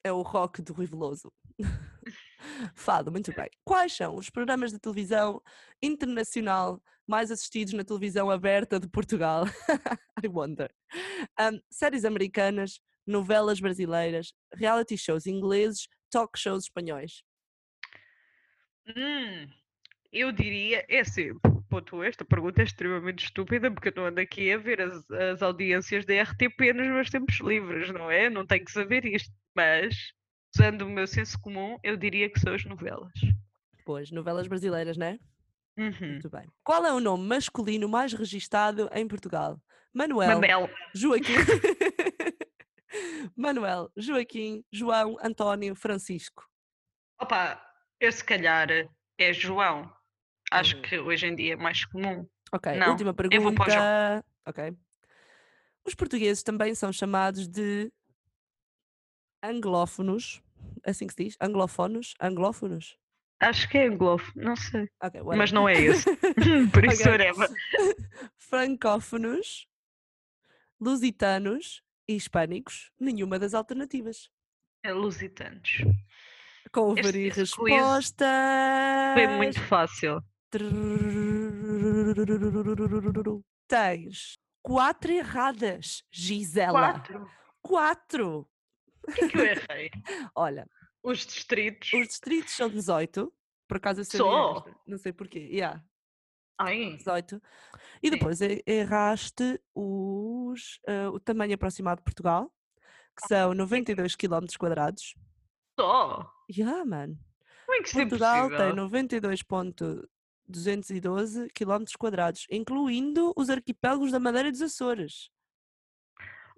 é 0.04 0.12
o 0.12 0.22
rock 0.22 0.62
do 0.62 0.72
Rui 0.72 0.86
Veloso. 0.86 1.32
Fado, 2.74 3.10
muito 3.10 3.32
bem. 3.34 3.48
Quais 3.64 3.92
são 3.92 4.16
os 4.16 4.30
programas 4.30 4.72
de 4.72 4.78
televisão 4.78 5.42
internacional 5.82 6.82
mais 7.06 7.30
assistidos 7.30 7.72
na 7.72 7.84
televisão 7.84 8.30
aberta 8.30 8.78
de 8.78 8.88
Portugal? 8.88 9.44
I 10.24 10.28
wonder. 10.28 10.72
Ahm, 11.38 11.60
séries 11.70 12.04
americanas, 12.04 12.80
novelas 13.06 13.60
brasileiras, 13.60 14.32
reality 14.54 14.96
shows 14.96 15.26
ingleses, 15.26 15.88
talk 16.10 16.38
shows 16.38 16.64
espanhóis? 16.64 17.22
Hum, 18.88 19.48
eu 20.12 20.30
diria, 20.30 20.84
é 20.88 21.00
assim, 21.00 21.36
ponto, 21.68 22.02
esta 22.02 22.24
pergunta 22.24 22.62
é 22.62 22.64
extremamente 22.64 23.24
estúpida 23.24 23.70
porque 23.70 23.88
eu 23.88 23.92
não 23.96 24.06
ando 24.06 24.20
aqui 24.20 24.52
a 24.52 24.58
ver 24.58 24.80
as, 24.80 25.10
as 25.10 25.42
audiências 25.42 26.04
da 26.04 26.14
RTP 26.22 26.72
nos 26.72 26.86
meus 26.86 27.10
tempos 27.10 27.40
livres, 27.40 27.92
não 27.92 28.10
é? 28.10 28.30
Não 28.30 28.46
tenho 28.46 28.64
que 28.64 28.72
saber 28.72 29.04
isto, 29.04 29.32
mas 29.54 29.94
usando 30.56 30.82
o 30.82 30.88
meu 30.88 31.06
senso 31.06 31.38
comum, 31.38 31.78
eu 31.82 31.96
diria 31.98 32.30
que 32.30 32.40
são 32.40 32.54
as 32.54 32.64
novelas. 32.64 33.12
Pois, 33.84 34.10
novelas 34.10 34.48
brasileiras, 34.48 34.96
né? 34.96 35.18
Uhum. 35.76 36.12
Muito 36.12 36.30
bem. 36.30 36.48
Qual 36.64 36.84
é 36.86 36.92
o 36.92 36.98
nome 37.00 37.26
masculino 37.26 37.86
mais 37.88 38.14
registado 38.14 38.88
em 38.94 39.06
Portugal? 39.06 39.60
Manuel, 39.92 40.40
Mabel. 40.40 40.70
Joaquim. 40.94 41.34
Manuel, 43.36 43.90
Joaquim, 43.96 44.64
João, 44.72 45.18
António, 45.22 45.74
Francisco. 45.76 46.42
Opa, 47.20 47.62
eu 48.00 48.10
se 48.10 48.24
calhar 48.24 48.68
é 49.18 49.32
João. 49.34 49.92
Acho 50.50 50.76
Uhum. 50.76 50.82
que 50.82 50.98
hoje 50.98 51.26
em 51.26 51.36
dia 51.36 51.52
é 51.52 51.56
mais 51.56 51.84
comum. 51.84 52.26
Ok, 52.52 52.72
Não, 52.78 52.92
última 52.92 53.14
eu 53.30 53.42
vou 53.42 53.52
para 53.52 53.68
o 53.68 53.70
João. 53.70 53.82
pergunta. 53.82 54.24
Ok. 54.46 54.74
Os 55.84 55.94
portugueses 55.94 56.42
também 56.42 56.74
são 56.74 56.90
chamados 56.92 57.46
de 57.46 57.92
anglófonos. 59.42 60.40
Assim 60.84 61.06
que 61.06 61.14
se 61.14 61.24
diz? 61.24 61.36
Anglófonos? 61.40 62.14
Anglófonos? 62.20 62.96
Acho 63.40 63.68
que 63.68 63.76
é 63.78 63.88
Globo, 63.90 64.24
não 64.34 64.56
sei. 64.56 64.88
Ok, 65.02 65.20
Mas 65.36 65.52
não 65.52 65.68
é 65.68 65.74
esse. 65.74 66.04
Por 66.72 66.84
isso, 66.86 67.02
Ok. 67.02 67.12
whatever. 67.12 67.48
Francófonos, 68.38 69.66
lusitanos 70.80 71.82
e 72.08 72.14
hispânicos. 72.16 72.90
Nenhuma 72.98 73.38
das 73.38 73.52
alternativas. 73.54 74.30
É 74.84 74.92
Lusitanos. 74.92 75.78
Conferi 76.72 77.26
Este- 77.28 77.40
respostas. 77.40 79.14
Foi 79.14 79.26
muito 79.26 79.60
fácil. 79.62 80.22
Tens 83.68 84.38
quatro 84.62 85.12
erradas, 85.12 86.02
Gisela. 86.10 86.72
Quatro. 86.92 87.30
Quatro. 87.62 88.48
O 89.08 89.12
que 89.12 89.24
é 89.24 89.28
que 89.28 89.38
eu 89.38 89.44
errei? 89.46 89.90
Olha, 90.34 90.68
Os 91.02 91.18
distritos. 91.26 91.92
os 91.92 92.08
distritos 92.08 92.54
são 92.54 92.68
18. 92.68 93.32
Por 93.68 93.76
acaso 93.78 94.00
eu 94.00 94.04
sabia 94.04 94.18
Só? 94.18 94.56
esta, 94.58 94.76
Não 94.86 94.98
sei 94.98 95.12
porquê. 95.12 95.38
Yeah, 95.40 95.82
Ai, 96.58 96.96
18. 96.96 97.40
E 98.02 98.10
depois 98.10 98.40
e- 98.40 98.62
erraste 98.66 99.60
os, 99.74 100.80
ah, 100.86 101.10
o 101.10 101.20
tamanho 101.20 101.54
aproximado 101.54 101.98
de 102.00 102.04
Portugal, 102.04 102.52
que 103.16 103.26
são 103.28 103.54
92 103.54 104.14
km 104.16 104.46
quadrados. 104.58 105.14
só? 105.78 106.30
Yeah, 106.50 106.84
man. 106.84 107.16
Como 107.66 107.78
é 107.78 107.82
que 107.82 107.88
isso 107.88 107.98
é 107.98 108.02
Portugal 108.06 108.48
tem 108.48 108.74
possível? 108.74 108.76
92.212 110.48 111.48
km 111.52 111.84
quadrados, 111.98 112.46
incluindo 112.50 113.32
os 113.36 113.50
arquipélagos 113.50 114.12
da 114.12 114.20
Madeira 114.20 114.48
e 114.48 114.52
dos 114.52 114.62
Açores. 114.62 115.30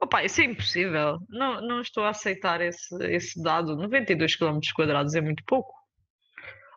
Opa, 0.01 0.25
isso 0.25 0.41
é 0.41 0.45
impossível. 0.45 1.19
Não, 1.29 1.61
não 1.61 1.81
estou 1.81 2.05
a 2.05 2.11
aceitar 2.11 2.61
esse, 2.61 2.95
esse 3.07 3.43
dado. 3.43 3.77
92 3.77 4.37
km 4.37 4.61
quadrados 4.75 5.15
é 5.15 5.21
muito 5.21 5.43
pouco. 5.45 5.75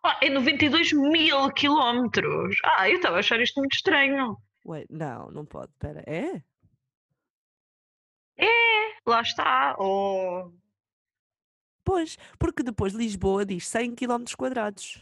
Ah, 0.03 0.17
é 0.21 0.29
92 0.29 0.93
mil 0.93 1.51
quilómetros. 1.53 2.55
Ah, 2.63 2.89
eu 2.89 2.95
estava 2.95 3.17
a 3.17 3.19
achar 3.19 3.39
isto 3.39 3.59
muito 3.59 3.75
estranho. 3.75 4.35
Wait, 4.65 4.87
não, 4.89 5.29
não 5.31 5.45
pode. 5.45 5.71
Espera, 5.71 6.03
é? 6.07 6.41
Lá 9.05 9.21
está. 9.21 9.75
Oh, 9.79 10.51
Pois, 11.83 12.17
porque 12.37 12.63
depois 12.63 12.93
Lisboa 12.93 13.45
diz 13.45 13.67
100 13.67 13.95
km 13.95 14.23
quadrados. 14.37 15.01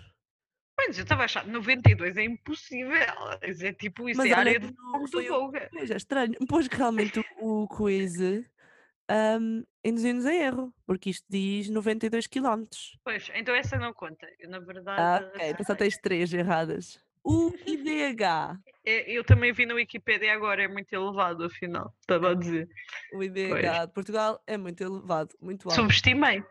Pois, 0.90 0.98
eu 0.98 1.04
estava 1.04 1.22
a 1.22 1.26
achar 1.26 1.46
92 1.46 2.18
é 2.18 2.24
impossível. 2.24 2.96
É 3.42 3.74
tipo, 3.74 4.10
isso 4.10 4.18
Mas 4.18 4.32
é 4.32 4.34
a 4.34 4.40
área 4.40 4.60
que 4.60 4.66
do 4.66 4.74
fogo. 4.76 5.52
Pois, 5.72 5.92
é 5.92 5.96
estranho. 5.96 6.34
Pois 6.50 6.68
que 6.68 6.76
realmente 6.76 7.20
o, 7.40 7.64
o 7.64 7.68
quiz 7.68 8.20
um, 8.20 9.64
induzir-nos 9.84 10.26
a 10.26 10.34
erro, 10.34 10.74
porque 10.88 11.12
isto 11.12 11.28
diz 11.30 11.70
92 11.70 12.26
km. 12.26 12.66
Pois, 13.04 13.30
então 13.36 13.54
essa 13.54 13.78
não 13.78 13.94
conta. 13.94 14.28
Eu, 14.40 14.50
na 14.50 14.58
verdade, 14.58 15.00
Ah, 15.00 15.32
ok, 15.36 15.50
então 15.52 15.64
só 15.64 15.76
tens 15.76 15.96
três 16.02 16.34
erradas. 16.34 17.00
O 17.24 17.54
IDH. 17.68 18.58
É, 18.84 19.12
Eu 19.12 19.24
também 19.24 19.54
vi 19.54 19.68
no 19.68 19.76
Wikipedia 19.76 20.34
agora, 20.34 20.64
é 20.64 20.68
muito 20.68 20.92
elevado, 20.92 21.44
afinal. 21.44 21.94
Estava 22.02 22.32
a 22.32 22.34
dizer. 22.34 22.68
O 23.14 23.22
IDH 23.22 23.86
de 23.86 23.94
Portugal 23.94 24.42
é 24.48 24.58
muito 24.58 24.82
elevado, 24.82 25.36
muito 25.40 25.70
alto. 25.70 25.80
Subestimei. 25.80 26.44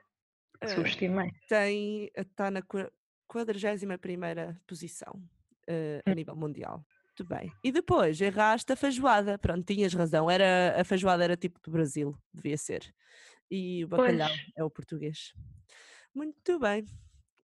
Ah, 0.60 0.68
Subestimei. 0.68 1.30
tem, 1.48 2.08
está 2.16 2.52
na 2.52 2.62
qua- 3.28 3.44
41 3.44 4.56
posição 4.66 5.12
Hum. 5.68 6.00
a 6.06 6.14
nível 6.14 6.34
mundial. 6.34 6.84
Muito 7.08 7.24
bem. 7.34 7.52
E 7.64 7.70
depois 7.72 8.20
erraste 8.20 8.72
a 8.72 8.76
feijoada. 8.76 9.36
Pronto, 9.38 9.64
tinhas 9.66 9.92
razão. 9.92 10.30
Era, 10.30 10.80
a 10.80 10.84
feijoada 10.84 11.22
era 11.24 11.36
tipo 11.36 11.60
do 11.60 11.70
Brasil, 11.70 12.16
devia 12.32 12.56
ser. 12.56 12.94
E 13.50 13.84
o 13.84 13.88
bacalhau 13.88 14.28
Pois. 14.28 14.52
é 14.56 14.64
o 14.64 14.70
português. 14.70 15.34
Muito 16.14 16.58
bem. 16.58 16.84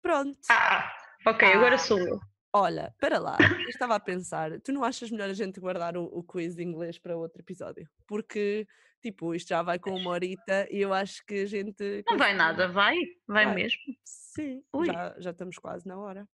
Pronto. 0.02 0.38
Ah, 0.50 0.91
ok, 1.26 1.48
agora 1.54 1.76
Ah. 1.76 1.78
sou 1.80 1.98
eu. 2.00 2.19
Olha, 2.56 2.94
para 3.00 3.18
lá. 3.18 3.38
Eu 3.39 3.70
estava 3.70 3.96
a 3.96 4.00
pensar, 4.00 4.60
tu 4.62 4.72
não 4.72 4.84
achas 4.84 5.10
melhor 5.10 5.28
a 5.30 5.34
gente 5.34 5.60
guardar 5.60 5.98
o, 5.98 6.04
o 6.06 6.24
quiz 6.24 6.56
de 6.56 6.63
inglês 6.63 7.00
para 7.00 7.18
outro 7.18 7.42
episódio? 7.42 7.89
Porque, 8.06 8.68
tipo, 9.02 9.34
isto 9.34 9.50
já 9.50 9.63
vai 9.63 9.80
com 9.80 9.89
uma 9.96 10.12
horita 10.12 10.68
e 10.70 10.80
eu 10.80 10.94
acho 10.94 11.26
que 11.26 11.42
a 11.42 11.46
gente. 11.48 12.04
Não 12.08 12.18
vai 12.18 12.36
nada, 12.36 12.68
vai? 12.68 12.96
Vai 13.28 13.46
Vai. 13.46 13.56
mesmo? 13.56 13.80
Sim, 14.04 14.63
já, 14.86 15.16
já 15.18 15.32
estamos 15.32 15.58
quase 15.58 15.88
na 15.88 15.98
hora. 15.98 16.28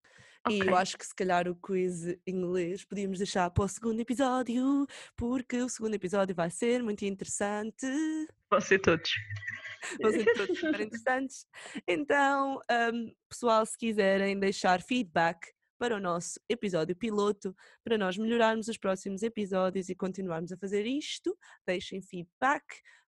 E 0.48 0.58
Ok. 0.58 0.68
eu 0.68 0.76
acho 0.76 0.98
que 0.98 1.06
se 1.06 1.14
calhar 1.14 1.46
o 1.48 1.54
quiz 1.54 2.16
inglês 2.26 2.84
podíamos 2.84 3.18
deixar 3.18 3.50
para 3.50 3.64
o 3.64 3.68
segundo 3.68 4.00
episódio, 4.00 4.86
porque 5.16 5.58
o 5.62 5.68
segundo 5.68 5.94
episódio 5.94 6.34
vai 6.34 6.50
ser 6.50 6.82
muito 6.82 7.04
interessante. 7.04 7.86
Vão 8.50 8.60
ser 8.60 8.78
todos. 8.80 9.12
Vão 10.00 10.10
ser 10.10 10.32
todos 10.32 10.58
super 10.58 10.80
interessantes. 10.80 11.46
Então, 11.86 12.60
hum, 12.92 13.12
pessoal, 13.28 13.64
se 13.66 13.76
quiserem 13.76 14.38
deixar 14.38 14.82
feedback 14.82 15.38
para 15.78 15.96
o 15.96 16.00
nosso 16.00 16.40
episódio 16.48 16.96
piloto, 16.96 17.54
para 17.84 17.96
nós 17.96 18.16
melhorarmos 18.18 18.68
os 18.68 18.76
próximos 18.76 19.22
episódios 19.22 19.88
e 19.88 19.94
continuarmos 19.94 20.52
a 20.52 20.56
fazer 20.56 20.84
isto, 20.86 21.36
deixem 21.66 22.02
feedback, 22.02 22.64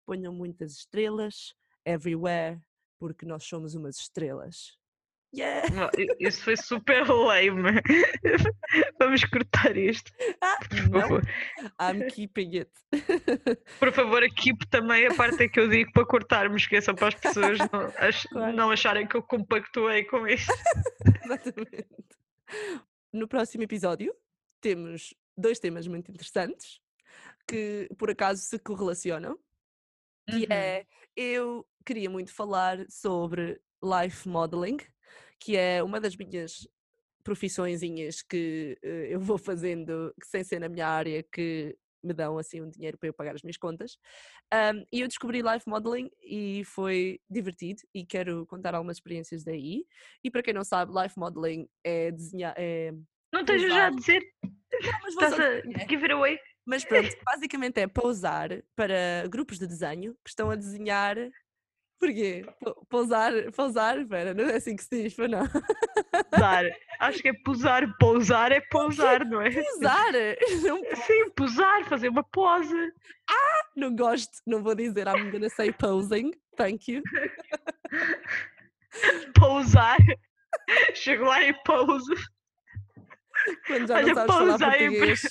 ponham 0.07 0.33
muitas 0.33 0.73
estrelas 0.77 1.55
everywhere, 1.85 2.59
porque 2.99 3.27
nós 3.27 3.45
somos 3.45 3.75
umas 3.75 3.97
estrelas. 3.99 4.79
Yeah! 5.33 5.69
Não, 5.73 5.89
Isso 6.19 6.43
foi 6.43 6.57
super 6.57 7.07
lame. 7.09 7.81
Vamos 8.99 9.25
cortar 9.25 9.77
isto, 9.77 10.11
Ah, 10.43 10.59
por 10.69 10.89
não, 10.91 11.01
favor. 11.01 11.23
I'm 11.81 12.09
keeping 12.11 12.59
it. 12.59 12.71
Por 13.79 13.93
favor, 13.93 14.25
aqui 14.25 14.51
também 14.71 15.07
a 15.07 15.15
parte 15.15 15.49
que 15.49 15.61
eu 15.61 15.69
digo 15.69 15.93
para 15.93 16.05
cortarmos, 16.05 16.67
que 16.67 16.77
é 16.77 16.81
só 16.81 16.93
para 16.95 17.09
as 17.09 17.15
pessoas 17.15 17.59
não, 17.59 17.93
ach- 17.99 18.27
Claro. 18.29 18.57
não 18.57 18.71
acharem 18.73 19.07
que 19.07 19.17
eu 19.17 19.23
compactuei 19.23 20.05
com 20.05 20.27
isto. 20.27 20.53
Exatamente. 21.25 21.87
No 23.13 23.27
próximo 23.27 23.65
episódio 23.65 24.15
temos 24.61 25.15
dois 25.37 25.59
temas 25.59 25.87
muito 25.87 26.11
interessantes 26.11 26.81
que 27.49 27.89
por 27.99 28.11
acaso 28.11 28.43
se 28.43 28.59
correlacionam, 28.59 29.39
que 30.29 30.45
Uhum. 30.45 30.53
é 30.53 30.87
eu 31.17 31.67
queria 31.85 32.09
muito 32.09 32.33
falar 32.33 32.87
sobre 32.89 33.61
life 33.83 34.29
modeling, 34.29 34.77
que 35.41 35.57
é 35.57 35.83
uma 35.83 36.01
das 36.01 36.15
minhas 36.17 36.69
profissõezinhas 37.25 38.23
que 38.23 38.79
eh, 38.83 39.09
eu 39.11 39.21
vou 39.21 39.39
fazendo 39.39 40.15
que 40.21 40.27
sem 40.27 40.45
ser 40.45 40.61
na 40.61 40.69
minha 40.69 40.87
área 40.87 41.23
que 41.23 41.77
me 42.03 42.13
dão 42.13 42.39
assim 42.39 42.61
um 42.61 42.69
dinheiro 42.69 42.99
para 42.99 43.09
eu 43.09 43.15
pagar 43.15 43.35
as 43.35 43.43
minhas 43.43 43.57
contas. 43.57 43.97
Ahm, 44.53 44.85
e 44.93 45.01
eu 45.01 45.09
descobri 45.09 45.43
life 45.43 45.69
modeling 45.69 46.11
e 46.23 46.63
foi 46.65 47.21
divertido 47.29 47.83
e 47.95 48.05
quero 48.05 48.47
contar 48.47 48.75
algumas 48.75 48.97
experiências 48.97 49.45
daí. 49.45 49.85
E 50.25 50.31
para 50.31 50.43
quem 50.43 50.55
não 50.55 50.65
sabe, 50.65 50.93
life 50.93 51.19
modeling 51.19 51.69
é 51.85 52.11
desenhar. 52.11 52.55
É... 52.57 52.93
Não 53.33 53.41
estejas 53.41 53.73
já 53.73 53.87
a 53.87 53.91
dizer, 53.91 54.23
Não, 54.43 55.01
mas 55.03 55.15
só 55.15 55.29
estás 55.29 55.41
a 55.41 55.89
give 55.89 56.03
it 56.03 56.13
away. 56.13 56.39
Mas 56.67 56.85
pronto, 56.85 57.09
basicamente 57.25 57.81
é 57.81 57.87
pousar 57.87 58.49
para 58.77 59.27
grupos 59.29 59.59
de 59.59 59.67
desenho 59.67 60.15
que 60.25 60.31
estão 60.31 60.51
a 60.51 60.57
desenhar. 60.57 61.17
Porquê? 62.01 62.45
Po- 62.61 62.87
Pousar, 62.89 63.33
pousar, 63.55 63.99
espera, 64.01 64.33
não 64.35 64.45
é 64.45 64.57
assim 64.57 64.75
que 64.75 64.83
se 64.83 64.89
diz, 64.91 65.15
foi 65.15 65.29
não. 65.29 65.47
Pousar. 66.31 66.65
Acho 66.99 67.19
que 67.21 67.29
é 67.29 67.33
posar, 67.45 67.97
pousar 67.99 68.53
é 68.53 68.61
pousar, 68.61 69.25
não 69.27 69.41
é? 69.43 69.51
Pousar! 69.51 70.13
Não, 70.65 70.83
Sim, 71.07 71.31
posar, 71.37 71.85
fazer 71.85 72.09
uma 72.09 72.23
pose. 72.25 72.75
não 73.77 73.95
gosto, 73.95 74.31
não 74.47 74.63
vou 74.63 74.75
dizer 74.75 75.07
I'm 75.07 75.31
gonna 75.31 75.51
say 75.51 75.71
posing, 75.73 76.33
thank 76.57 76.91
you. 76.91 77.03
Pousar. 79.39 79.99
Chego 80.95 81.25
lá 81.25 81.43
e 81.43 81.53
pouso. 81.65 82.15
Quando 83.67 83.89
já 83.89 83.97
Olha, 83.97 84.07
não 84.09 84.15
sabes 84.15 84.35
falar 84.35 84.49
pousar 84.51 84.81
em 84.83 84.99
português. 84.99 85.23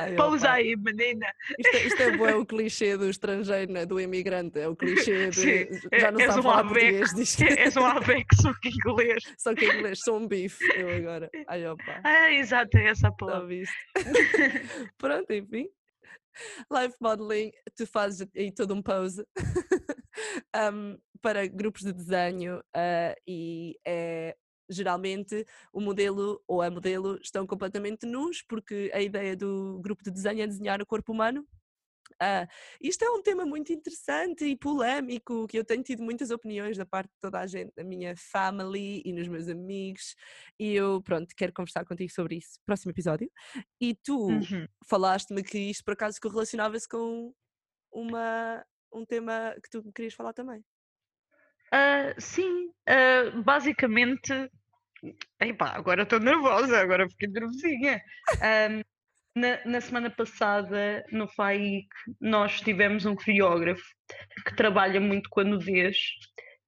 Ai, 0.00 0.14
Pousa 0.14 0.50
aí, 0.52 0.76
menina. 0.76 1.26
Isto, 1.58 1.76
é- 1.76 1.86
isto 1.86 2.02
é 2.02 2.16
bué 2.16 2.34
o 2.34 2.44
clichê 2.46 2.96
do 2.96 3.08
estrangeiro, 3.08 3.72
né? 3.72 3.86
do 3.86 4.00
imigrante. 4.00 4.58
É 4.58 4.68
o 4.68 4.76
clichê 4.76 5.30
de 5.30 5.36
Sim, 5.36 5.88
já 5.98 6.08
é- 6.08 6.10
não 6.10 6.20
és 6.20 6.26
sabe 6.28 6.40
um 6.40 6.42
falar 6.42 6.60
aveco. 6.60 6.74
português. 6.74 7.14
Diz 7.14 7.36
que 7.36 7.44
És 7.60 7.76
um 7.76 7.84
avex 7.86 8.36
que 8.62 8.68
inglês. 8.68 9.22
só 9.38 9.54
que 9.54 9.64
inglês 9.64 10.00
sou 10.00 10.18
um 10.18 10.28
bife. 10.28 10.64
Eu 10.76 10.90
agora. 10.96 11.30
Ai 11.48 11.66
opa. 11.66 12.00
Ah, 12.04 12.30
exato, 12.32 12.76
é 12.76 12.88
essa 12.88 13.08
a 13.08 13.10
Já 13.10 13.16
palavra. 13.16 13.54
Pronto, 14.98 15.32
enfim. 15.32 15.68
Life 16.70 16.94
modeling, 17.00 17.50
tu 17.74 17.86
fazes 17.86 18.26
aí 18.36 18.52
todo 18.52 18.72
um 18.74 18.82
pose 18.82 19.24
um, 20.72 20.96
para 21.20 21.46
grupos 21.48 21.82
de 21.82 21.92
desenho 21.92 22.62
ah, 22.74 23.14
e 23.26 23.76
é 23.84 24.36
geralmente 24.68 25.44
o 25.72 25.80
modelo 25.80 26.42
ou 26.46 26.62
a 26.62 26.70
modelo 26.70 27.18
estão 27.22 27.46
completamente 27.46 28.06
nus 28.06 28.42
porque 28.42 28.90
a 28.94 29.00
ideia 29.00 29.36
do 29.36 29.80
grupo 29.82 30.02
de 30.04 30.10
desenho 30.10 30.42
é 30.42 30.46
desenhar 30.46 30.80
o 30.82 30.86
corpo 30.86 31.12
humano. 31.12 31.46
Ah, 32.20 32.48
isto 32.80 33.04
é 33.04 33.10
um 33.10 33.22
tema 33.22 33.44
muito 33.46 33.72
interessante 33.72 34.44
e 34.44 34.56
polémico, 34.56 35.46
que 35.46 35.58
eu 35.58 35.64
tenho 35.64 35.82
tido 35.82 36.02
muitas 36.02 36.30
opiniões 36.30 36.76
da 36.76 36.86
parte 36.86 37.10
de 37.10 37.16
toda 37.20 37.38
a 37.40 37.46
gente, 37.46 37.72
da 37.76 37.84
minha 37.84 38.14
family 38.16 39.02
e 39.04 39.12
nos 39.12 39.28
meus 39.28 39.48
amigos, 39.48 40.16
e 40.58 40.74
eu, 40.74 41.02
pronto, 41.02 41.34
quero 41.36 41.52
conversar 41.52 41.84
contigo 41.84 42.10
sobre 42.12 42.36
isso. 42.36 42.58
Próximo 42.66 42.90
episódio. 42.92 43.30
E 43.80 43.94
tu 43.94 44.48
Uhum. 44.50 44.68
falaste-me 44.86 45.42
que 45.44 45.58
isto 45.58 45.84
por 45.84 45.92
acaso 45.94 46.20
correlacionava-se 46.20 46.88
com 46.88 47.34
uma, 47.92 48.64
um 48.92 49.06
tema 49.06 49.54
que 49.62 49.70
tu 49.70 49.92
querias 49.92 50.14
falar 50.14 50.32
também. 50.34 50.64
Ah, 51.72 52.14
sim, 52.18 52.70
ah, 52.86 53.30
basicamente. 53.44 54.50
Epá, 55.40 55.70
agora 55.76 56.02
estou 56.02 56.18
nervosa, 56.20 56.78
agora 56.80 57.08
fiquei 57.08 57.28
nervosinha. 57.28 58.02
Ahm, 58.42 58.82
na, 59.34 59.64
na 59.64 59.80
semana 59.80 60.10
passada, 60.10 61.04
no 61.12 61.28
FAIC, 61.28 61.86
nós 62.20 62.60
tivemos 62.60 63.06
um 63.06 63.14
coreógrafo 63.14 63.84
que 64.46 64.56
trabalha 64.56 65.00
muito 65.00 65.28
com 65.30 65.40
a 65.40 65.44
nudez 65.44 65.96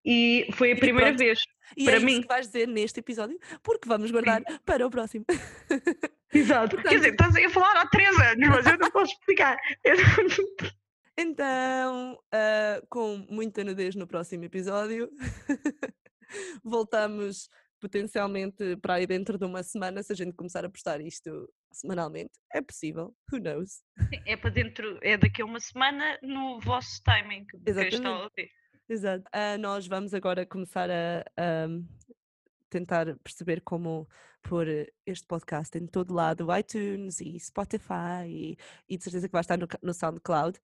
e 0.04 0.46
foi 0.54 0.70
a 0.72 0.74
E 0.74 0.78
primeira 0.78 1.08
pronto. 1.08 1.18
vez. 1.18 1.40
E 1.76 1.84
Para 1.84 1.94
é 1.94 1.96
isso 1.98 2.06
mim. 2.06 2.20
que 2.22 2.28
vais 2.28 2.46
dizer 2.46 2.66
neste 2.68 3.00
episódio, 3.00 3.38
porque 3.62 3.88
vamos 3.88 4.10
guardar 4.10 4.42
para 4.64 4.86
o 4.86 4.90
próximo. 4.90 5.24
Exato. 6.32 6.76
Quer 6.82 6.96
dizer, 6.96 7.10
estás 7.12 7.34
a 7.36 7.50
falar 7.50 7.76
há 7.76 7.86
três 7.88 8.16
anos, 8.20 8.48
mas 8.48 8.66
eu 8.66 8.78
não 8.78 8.90
posso 8.90 9.12
explicar. 9.12 9.56
Não- 9.84 10.70
Então, 11.18 12.18
ah, 12.32 12.80
com 12.88 13.26
muita 13.28 13.62
nudez 13.62 13.94
no 13.94 14.06
próximo 14.06 14.44
episódio, 14.44 15.10
voltamos 16.64 17.50
potencialmente 17.80 18.76
para 18.76 18.94
aí 18.94 19.06
dentro 19.06 19.38
de 19.38 19.44
uma 19.44 19.62
semana, 19.62 20.02
se 20.02 20.12
a 20.12 20.16
gente 20.16 20.34
começar 20.34 20.64
a 20.64 20.70
postar 20.70 21.00
isto 21.00 21.48
semanalmente. 21.72 22.32
É 22.52 22.60
possível, 22.60 23.14
who 23.32 23.40
knows? 23.40 23.82
É 24.26 24.36
para 24.36 24.50
dentro, 24.50 24.98
é 25.02 25.16
daqui 25.16 25.42
a 25.42 25.44
uma 25.44 25.60
semana 25.60 26.18
no 26.22 26.60
vosso 26.60 27.02
timing. 27.02 27.46
que 27.46 27.56
está 27.96 28.08
a 28.08 28.22
ouvir. 28.24 28.50
Exato. 28.88 29.24
Ah, 29.32 29.56
nós 29.56 29.86
vamos 29.86 30.12
agora 30.12 30.44
começar 30.44 30.90
a, 30.90 31.20
a 31.36 31.68
tentar 32.68 33.16
perceber 33.22 33.60
como 33.60 34.08
pôr 34.42 34.66
este 35.06 35.26
podcast 35.26 35.76
em 35.76 35.86
todo 35.86 36.14
lado, 36.14 36.46
iTunes 36.56 37.20
e 37.20 37.38
Spotify 37.38 38.26
e, 38.26 38.56
e 38.88 38.96
de 38.96 39.04
certeza 39.04 39.28
que 39.28 39.32
vai 39.32 39.42
estar 39.42 39.58
no, 39.58 39.68
no 39.82 39.94
SoundCloud. 39.94 40.58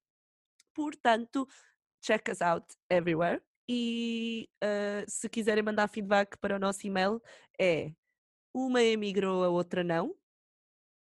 Portanto, 0.74 1.46
check 2.00 2.28
us 2.30 2.42
out 2.42 2.66
everywhere. 2.90 3.40
E 3.68 4.48
ah, 4.62 5.04
se 5.08 5.28
quiserem 5.28 5.62
mandar 5.62 5.88
feedback 5.88 6.36
para 6.38 6.56
o 6.56 6.58
nosso 6.58 6.86
e-mail 6.86 7.20
é 7.58 7.92
uma 8.54 8.82
emigrou, 8.82 9.44
a 9.44 9.48
outra 9.48 9.82
não. 9.82 10.14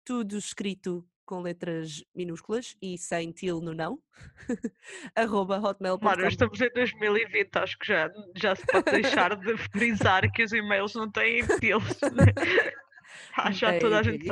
Tudo 0.04 0.36
escrito 0.36 1.06
com 1.24 1.40
letras 1.40 2.04
minúsculas 2.14 2.76
e 2.80 2.96
sem 2.96 3.32
til 3.32 3.60
no 3.60 3.74
não. 3.74 3.98
arroba 5.14 5.58
hotmail.com. 5.58 6.04
Mano, 6.04 6.26
estamos 6.26 6.60
em 6.60 6.70
2020, 6.70 7.56
acho 7.56 7.78
que 7.78 7.86
já, 7.86 8.10
já 8.36 8.54
se 8.54 8.64
pode 8.66 8.90
deixar 8.90 9.36
de 9.36 9.56
frisar 9.56 10.30
que 10.32 10.44
os 10.44 10.52
e-mails 10.52 10.94
não 10.94 11.10
têm 11.10 11.42
filos. 11.60 11.98
Ah, 13.38 13.50
já 13.50 13.78
toda 13.78 14.00
a 14.00 14.02
gente 14.02 14.26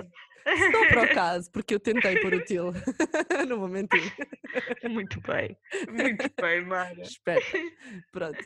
Só 0.44 0.88
para 0.88 1.02
o 1.10 1.14
caso, 1.14 1.50
porque 1.50 1.74
eu 1.74 1.80
tentei 1.80 2.20
pôr 2.20 2.34
o 2.34 2.44
til. 2.44 2.72
não 3.48 3.58
vou 3.58 3.68
mentir. 3.68 4.12
Muito 4.88 5.20
bem, 5.22 5.56
muito 5.88 6.30
bem, 6.40 6.64
Mara. 6.64 7.00
Espera. 7.02 7.40
Pronto. 8.12 8.38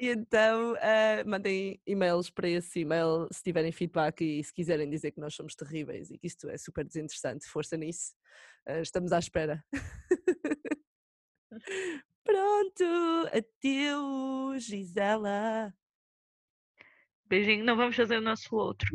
E 0.00 0.08
então, 0.08 0.74
ah, 0.80 1.22
mandem 1.26 1.80
e-mails 1.86 2.30
para 2.30 2.48
esse 2.48 2.80
e-mail 2.80 3.28
se 3.30 3.42
tiverem 3.42 3.70
feedback 3.70 4.22
e 4.22 4.42
se 4.42 4.52
quiserem 4.52 4.88
dizer 4.88 5.10
que 5.10 5.20
nós 5.20 5.34
somos 5.34 5.54
terríveis 5.54 6.10
e 6.10 6.18
que 6.18 6.26
isto 6.26 6.48
é 6.48 6.56
super 6.56 6.84
desinteressante. 6.84 7.46
Força 7.46 7.76
nisso. 7.76 8.14
Ah, 8.66 8.80
estamos 8.80 9.12
à 9.12 9.18
espera. 9.18 9.62
Pronto. 12.24 12.84
Adeus, 13.32 14.64
Gisela. 14.64 15.74
Beijinho, 17.26 17.64
não 17.64 17.76
vamos 17.76 17.96
fazer 17.96 18.18
o 18.18 18.22
nosso 18.22 18.54
outro. 18.54 18.88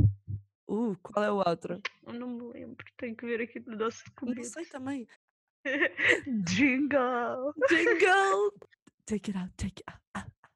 Uh, 0.67 0.95
qual 1.01 1.23
é 1.25 1.31
o 1.31 1.37
outro? 1.47 1.81
Eu 2.05 2.13
não 2.13 2.27
me 2.27 2.53
lembro, 2.53 2.85
tenho 2.97 3.15
que 3.15 3.25
ver 3.25 3.41
aqui 3.41 3.59
no 3.61 3.77
nosso 3.77 4.03
Não 4.05 4.13
documento. 4.27 4.53
sei 4.53 4.65
também. 4.65 5.07
Jingle! 6.45 7.53
Jingle! 7.69 8.53
Take 9.05 9.31
it 9.31 9.37
out, 9.37 9.53
take 9.55 9.81
it 9.81 9.89
out. 9.89 10.01
Ah, 10.15 10.25
ah. 10.25 10.49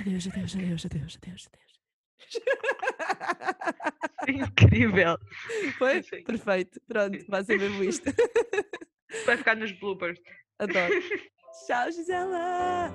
Adeus, 0.00 0.26
adeus, 0.26 0.54
adeus, 0.56 0.84
adeus, 0.86 1.16
adeus, 1.22 1.48
adeus. 1.52 1.68
Incrível! 4.28 5.16
Foi? 5.78 6.02
Sim. 6.02 6.24
Perfeito. 6.24 6.80
Pronto, 6.88 7.24
vai 7.28 7.44
ser 7.44 7.60
mesmo 7.60 7.82
isto. 7.84 8.10
Vai 9.24 9.36
ficar 9.36 9.54
nos 9.56 9.70
bloopers. 9.78 10.18
Adoro. 10.58 10.94
Tchau, 11.66 11.92
Gisela! 11.92 12.92